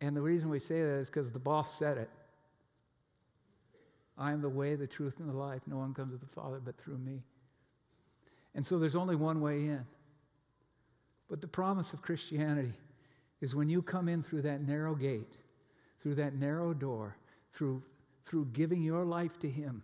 And 0.01 0.17
the 0.17 0.21
reason 0.21 0.49
we 0.49 0.57
say 0.57 0.81
that 0.81 0.95
is 0.95 1.09
because 1.09 1.29
the 1.29 1.37
boss 1.37 1.77
said 1.77 1.99
it. 1.99 2.09
I 4.17 4.31
am 4.31 4.41
the 4.41 4.49
way, 4.49 4.75
the 4.75 4.87
truth, 4.87 5.19
and 5.19 5.29
the 5.29 5.33
life. 5.33 5.61
No 5.65 5.77
one 5.77 5.93
comes 5.93 6.13
to 6.13 6.19
the 6.19 6.31
Father 6.31 6.59
but 6.63 6.77
through 6.77 6.99
me. 6.99 7.23
And 8.55 8.65
so 8.65 8.77
there's 8.77 8.95
only 8.95 9.15
one 9.15 9.41
way 9.41 9.65
in. 9.65 9.85
But 11.29 11.41
the 11.41 11.47
promise 11.47 11.93
of 11.93 12.01
Christianity 12.01 12.73
is 13.41 13.55
when 13.55 13.69
you 13.69 13.81
come 13.81 14.07
in 14.07 14.21
through 14.21 14.43
that 14.43 14.61
narrow 14.61 14.93
gate, 14.93 15.35
through 15.99 16.15
that 16.15 16.35
narrow 16.35 16.73
door, 16.73 17.17
through, 17.51 17.81
through 18.23 18.45
giving 18.53 18.83
your 18.83 19.03
life 19.03 19.39
to 19.39 19.49
Him, 19.49 19.81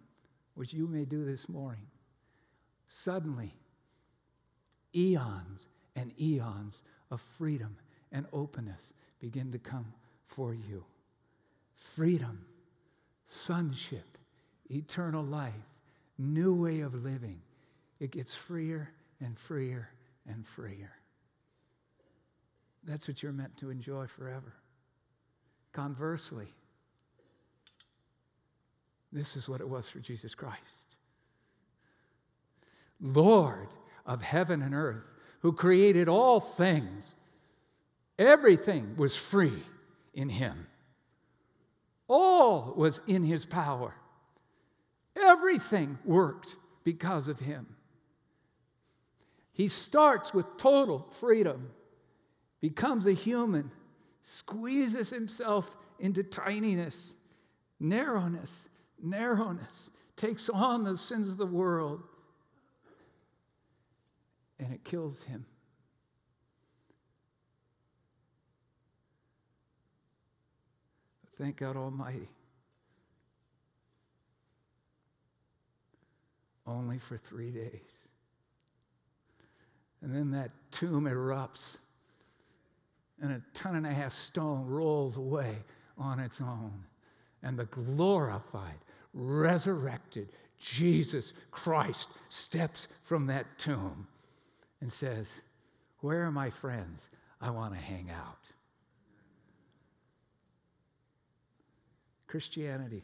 which 0.53 0.73
you 0.73 0.87
may 0.87 1.05
do 1.05 1.25
this 1.25 1.49
morning, 1.49 1.87
suddenly 2.87 3.53
eons 4.95 5.67
and 5.95 6.11
eons 6.19 6.83
of 7.09 7.21
freedom 7.21 7.75
and 8.11 8.25
openness 8.31 8.93
begin 9.19 9.51
to 9.51 9.59
come 9.59 9.93
for 10.27 10.53
you. 10.53 10.85
Freedom, 11.75 12.45
sonship, 13.25 14.18
eternal 14.69 15.23
life, 15.23 15.53
new 16.17 16.53
way 16.53 16.81
of 16.81 17.03
living. 17.03 17.41
It 17.99 18.11
gets 18.11 18.35
freer 18.35 18.91
and 19.19 19.37
freer 19.37 19.89
and 20.27 20.45
freer. 20.47 20.91
That's 22.83 23.07
what 23.07 23.21
you're 23.21 23.31
meant 23.31 23.57
to 23.57 23.69
enjoy 23.69 24.07
forever. 24.07 24.53
Conversely, 25.73 26.47
this 29.11 29.35
is 29.35 29.49
what 29.49 29.61
it 29.61 29.67
was 29.67 29.89
for 29.89 29.99
Jesus 29.99 30.35
Christ 30.35 30.95
Lord 33.01 33.69
of 34.05 34.21
heaven 34.21 34.61
and 34.61 34.73
earth, 34.73 35.05
who 35.41 35.53
created 35.53 36.09
all 36.09 36.39
things, 36.39 37.15
everything 38.17 38.95
was 38.97 39.15
free 39.15 39.63
in 40.13 40.29
him. 40.29 40.67
All 42.07 42.73
was 42.75 43.01
in 43.07 43.23
his 43.23 43.45
power. 43.45 43.93
Everything 45.21 45.97
worked 46.05 46.55
because 46.83 47.27
of 47.27 47.39
him. 47.39 47.67
He 49.51 49.67
starts 49.67 50.33
with 50.33 50.57
total 50.57 51.07
freedom, 51.11 51.69
becomes 52.61 53.05
a 53.05 53.11
human, 53.11 53.71
squeezes 54.21 55.09
himself 55.09 55.75
into 55.99 56.23
tininess, 56.23 57.13
narrowness, 57.79 58.69
narrowness, 59.01 59.91
takes 60.15 60.49
on 60.49 60.83
the 60.83 60.97
sins 60.97 61.29
of 61.29 61.37
the 61.37 61.45
world, 61.45 62.03
and 64.59 64.73
it 64.73 64.83
kills 64.83 65.23
him. 65.23 65.45
Thank 71.37 71.57
God 71.57 71.77
Almighty. 71.77 72.27
Only 76.69 76.99
for 76.99 77.17
three 77.17 77.49
days. 77.49 78.07
And 80.01 80.13
then 80.13 80.31
that 80.31 80.51
tomb 80.71 81.05
erupts, 81.05 81.77
and 83.21 83.31
a 83.31 83.41
ton 83.53 83.75
and 83.75 83.87
a 83.87 83.91
half 83.91 84.13
stone 84.13 84.65
rolls 84.67 85.17
away 85.17 85.57
on 85.97 86.19
its 86.19 86.39
own. 86.39 86.71
And 87.41 87.57
the 87.57 87.65
glorified, 87.65 88.77
resurrected 89.13 90.29
Jesus 90.59 91.33
Christ 91.49 92.11
steps 92.29 92.87
from 93.01 93.25
that 93.27 93.45
tomb 93.57 94.07
and 94.79 94.93
says, 94.93 95.33
Where 96.01 96.23
are 96.23 96.31
my 96.31 96.49
friends? 96.49 97.09
I 97.41 97.49
want 97.49 97.73
to 97.73 97.79
hang 97.79 98.09
out. 98.11 98.37
Christianity 102.27 103.03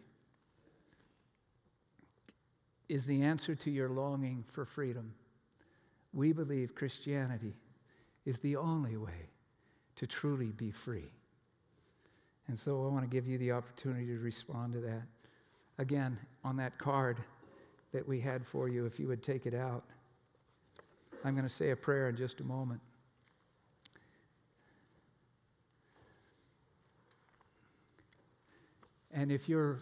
is 2.88 3.06
the 3.06 3.22
answer 3.22 3.56
to 3.56 3.72
your 3.72 3.90
longing 3.90 4.44
for 4.48 4.66
freedom. 4.66 5.14
We 6.14 6.34
believe 6.34 6.76
Christianity 6.76 7.54
is 8.26 8.40
the 8.40 8.56
only 8.56 8.98
way 8.98 9.30
to 9.96 10.08
truly 10.08 10.52
be 10.52 10.72
free. 10.72 11.12
And 12.48 12.58
so 12.58 12.86
I 12.86 12.90
want 12.90 13.04
to 13.04 13.10
give 13.10 13.28
you 13.28 13.38
the 13.38 13.52
opportunity 13.52 14.06
to 14.08 14.20
respond 14.20 14.74
to 14.74 14.80
that. 14.82 15.04
Again, 15.78 16.18
on 16.44 16.56
that 16.58 16.78
card 16.78 17.18
that 17.92 18.08
we 18.08 18.20
had 18.20 18.46
for 18.46 18.70
you, 18.70 18.86
if 18.86 19.00
you 19.00 19.08
would 19.08 19.24
take 19.24 19.46
it 19.46 19.54
out. 19.54 19.84
I'm 21.24 21.34
going 21.34 21.48
to 21.48 21.54
say 21.54 21.72
a 21.72 21.76
prayer 21.76 22.10
in 22.10 22.16
just 22.16 22.40
a 22.40 22.44
moment. 22.44 22.82
And 29.12 29.32
if 29.32 29.48
you're 29.48 29.80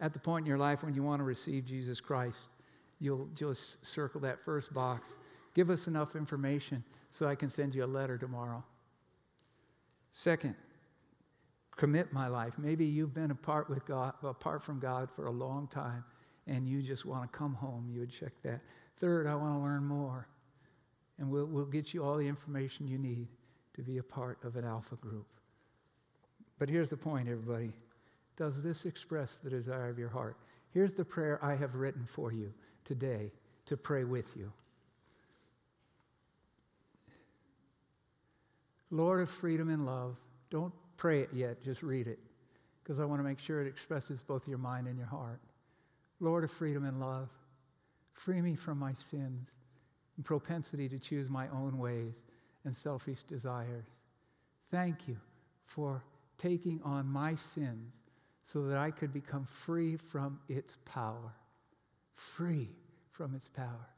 at 0.00 0.12
the 0.12 0.18
point 0.18 0.44
in 0.44 0.48
your 0.48 0.58
life 0.58 0.82
when 0.82 0.94
you 0.94 1.02
want 1.02 1.20
to 1.20 1.24
receive 1.24 1.64
Jesus 1.64 2.00
Christ, 2.00 2.48
you'll 3.00 3.28
just 3.34 3.84
circle 3.84 4.20
that 4.22 4.40
first 4.40 4.72
box. 4.72 5.16
Give 5.54 5.70
us 5.70 5.86
enough 5.86 6.16
information 6.16 6.84
so 7.10 7.26
I 7.26 7.34
can 7.34 7.50
send 7.50 7.74
you 7.74 7.84
a 7.84 7.86
letter 7.86 8.18
tomorrow. 8.18 8.62
Second, 10.12 10.54
commit 11.76 12.12
my 12.12 12.28
life. 12.28 12.54
Maybe 12.58 12.84
you've 12.84 13.14
been 13.14 13.30
apart 13.30 13.68
with 13.68 13.84
God, 13.86 14.14
apart 14.22 14.62
from 14.62 14.78
God 14.78 15.10
for 15.10 15.26
a 15.26 15.30
long 15.30 15.68
time, 15.68 16.04
and 16.46 16.68
you 16.68 16.82
just 16.82 17.04
want 17.04 17.30
to 17.30 17.36
come 17.36 17.54
home. 17.54 17.88
You 17.92 18.00
would 18.00 18.12
check 18.12 18.32
that. 18.42 18.60
Third, 18.96 19.26
I 19.26 19.34
want 19.34 19.54
to 19.54 19.58
learn 19.58 19.84
more 19.84 20.28
and 21.18 21.30
we'll, 21.30 21.46
we'll 21.46 21.66
get 21.66 21.92
you 21.92 22.04
all 22.04 22.16
the 22.16 22.26
information 22.26 22.86
you 22.86 22.98
need 22.98 23.28
to 23.74 23.82
be 23.82 23.98
a 23.98 24.02
part 24.02 24.38
of 24.44 24.56
an 24.56 24.64
alpha 24.64 24.96
group. 24.96 25.26
But 26.58 26.68
here's 26.68 26.90
the 26.90 26.96
point, 26.96 27.28
everybody. 27.28 27.72
Does 28.38 28.62
this 28.62 28.86
express 28.86 29.38
the 29.38 29.50
desire 29.50 29.90
of 29.90 29.98
your 29.98 30.08
heart? 30.08 30.36
Here's 30.72 30.92
the 30.92 31.04
prayer 31.04 31.44
I 31.44 31.56
have 31.56 31.74
written 31.74 32.06
for 32.06 32.32
you 32.32 32.54
today 32.84 33.32
to 33.66 33.76
pray 33.76 34.04
with 34.04 34.36
you. 34.36 34.52
Lord 38.92 39.20
of 39.20 39.28
freedom 39.28 39.68
and 39.68 39.84
love, 39.84 40.16
don't 40.50 40.72
pray 40.96 41.20
it 41.20 41.30
yet, 41.34 41.60
just 41.64 41.82
read 41.82 42.06
it, 42.06 42.20
because 42.82 43.00
I 43.00 43.04
want 43.04 43.18
to 43.18 43.24
make 43.24 43.40
sure 43.40 43.60
it 43.60 43.66
expresses 43.66 44.22
both 44.22 44.46
your 44.46 44.56
mind 44.56 44.86
and 44.86 44.96
your 44.96 45.08
heart. 45.08 45.40
Lord 46.20 46.44
of 46.44 46.52
freedom 46.52 46.84
and 46.84 47.00
love, 47.00 47.28
free 48.12 48.40
me 48.40 48.54
from 48.54 48.78
my 48.78 48.92
sins 48.92 49.48
and 50.16 50.24
propensity 50.24 50.88
to 50.88 50.98
choose 51.00 51.28
my 51.28 51.48
own 51.48 51.76
ways 51.76 52.22
and 52.64 52.74
selfish 52.74 53.24
desires. 53.24 53.86
Thank 54.70 55.08
you 55.08 55.16
for 55.66 56.04
taking 56.38 56.80
on 56.84 57.04
my 57.04 57.34
sins 57.34 57.98
so 58.48 58.62
that 58.62 58.78
I 58.78 58.90
could 58.90 59.12
become 59.12 59.44
free 59.44 59.98
from 59.98 60.40
its 60.48 60.78
power. 60.86 61.34
Free 62.14 62.70
from 63.12 63.34
its 63.34 63.46
power. 63.46 63.88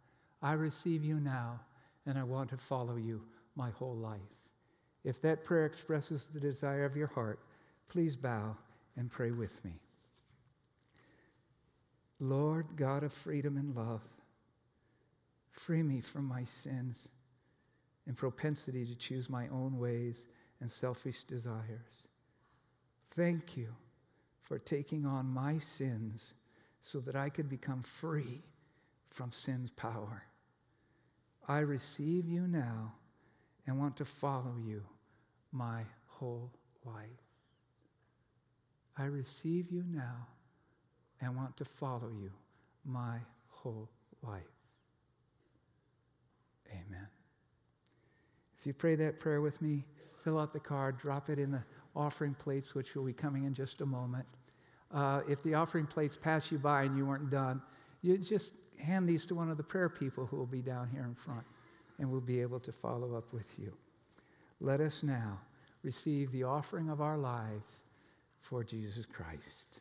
I 0.42 0.54
receive 0.54 1.04
you 1.04 1.20
now, 1.20 1.60
and 2.04 2.18
I 2.18 2.24
want 2.24 2.50
to 2.50 2.56
follow 2.56 2.96
you 2.96 3.22
my 3.54 3.70
whole 3.70 3.94
life. 3.94 4.20
If 5.04 5.22
that 5.22 5.44
prayer 5.44 5.66
expresses 5.66 6.26
the 6.26 6.40
desire 6.40 6.84
of 6.84 6.96
your 6.96 7.06
heart, 7.06 7.38
please 7.88 8.16
bow 8.16 8.56
and 8.96 9.08
pray 9.08 9.30
with 9.30 9.64
me. 9.64 9.74
Lord 12.18 12.66
God 12.74 13.04
of 13.04 13.12
freedom 13.12 13.56
and 13.56 13.74
love, 13.76 14.02
Free 15.52 15.82
me 15.82 16.00
from 16.00 16.24
my 16.24 16.44
sins 16.44 17.08
and 18.06 18.16
propensity 18.16 18.86
to 18.86 18.94
choose 18.94 19.28
my 19.28 19.46
own 19.48 19.78
ways 19.78 20.26
and 20.60 20.70
selfish 20.70 21.24
desires. 21.24 22.08
Thank 23.10 23.56
you 23.56 23.74
for 24.50 24.58
taking 24.58 25.06
on 25.06 25.26
my 25.26 25.58
sins 25.58 26.34
so 26.82 26.98
that 26.98 27.14
I 27.14 27.28
could 27.28 27.48
become 27.48 27.84
free 27.84 28.42
from 29.08 29.30
sin's 29.30 29.70
power. 29.70 30.24
I 31.46 31.58
receive 31.60 32.26
you 32.26 32.48
now 32.48 32.94
and 33.64 33.78
want 33.78 33.96
to 33.98 34.04
follow 34.04 34.56
you 34.60 34.82
my 35.52 35.82
whole 36.08 36.50
life. 36.84 37.04
I 38.98 39.04
receive 39.04 39.70
you 39.70 39.84
now 39.88 40.26
and 41.20 41.36
want 41.36 41.56
to 41.58 41.64
follow 41.64 42.10
you 42.20 42.32
my 42.84 43.18
whole 43.50 43.88
life. 44.20 44.42
Amen. 46.72 47.06
If 48.58 48.66
you 48.66 48.72
pray 48.72 48.96
that 48.96 49.20
prayer 49.20 49.40
with 49.40 49.62
me, 49.62 49.84
fill 50.24 50.40
out 50.40 50.52
the 50.52 50.58
card, 50.58 50.98
drop 50.98 51.30
it 51.30 51.38
in 51.38 51.52
the 51.52 51.62
offering 51.94 52.34
plates, 52.34 52.74
which 52.74 52.96
will 52.96 53.04
be 53.04 53.12
coming 53.12 53.44
in 53.44 53.54
just 53.54 53.80
a 53.80 53.86
moment. 53.86 54.26
Uh, 54.92 55.20
if 55.28 55.42
the 55.42 55.54
offering 55.54 55.86
plates 55.86 56.16
pass 56.16 56.50
you 56.50 56.58
by 56.58 56.82
and 56.82 56.96
you 56.96 57.06
weren't 57.06 57.30
done, 57.30 57.62
you 58.02 58.18
just 58.18 58.54
hand 58.78 59.08
these 59.08 59.26
to 59.26 59.34
one 59.34 59.50
of 59.50 59.56
the 59.56 59.62
prayer 59.62 59.88
people 59.88 60.26
who 60.26 60.36
will 60.36 60.46
be 60.46 60.62
down 60.62 60.88
here 60.88 61.04
in 61.04 61.14
front, 61.14 61.44
and 61.98 62.10
we'll 62.10 62.20
be 62.20 62.40
able 62.40 62.58
to 62.60 62.72
follow 62.72 63.14
up 63.14 63.32
with 63.32 63.46
you. 63.58 63.72
Let 64.60 64.80
us 64.80 65.02
now 65.02 65.38
receive 65.82 66.32
the 66.32 66.44
offering 66.44 66.90
of 66.90 67.00
our 67.00 67.16
lives 67.16 67.84
for 68.40 68.64
Jesus 68.64 69.06
Christ. 69.06 69.80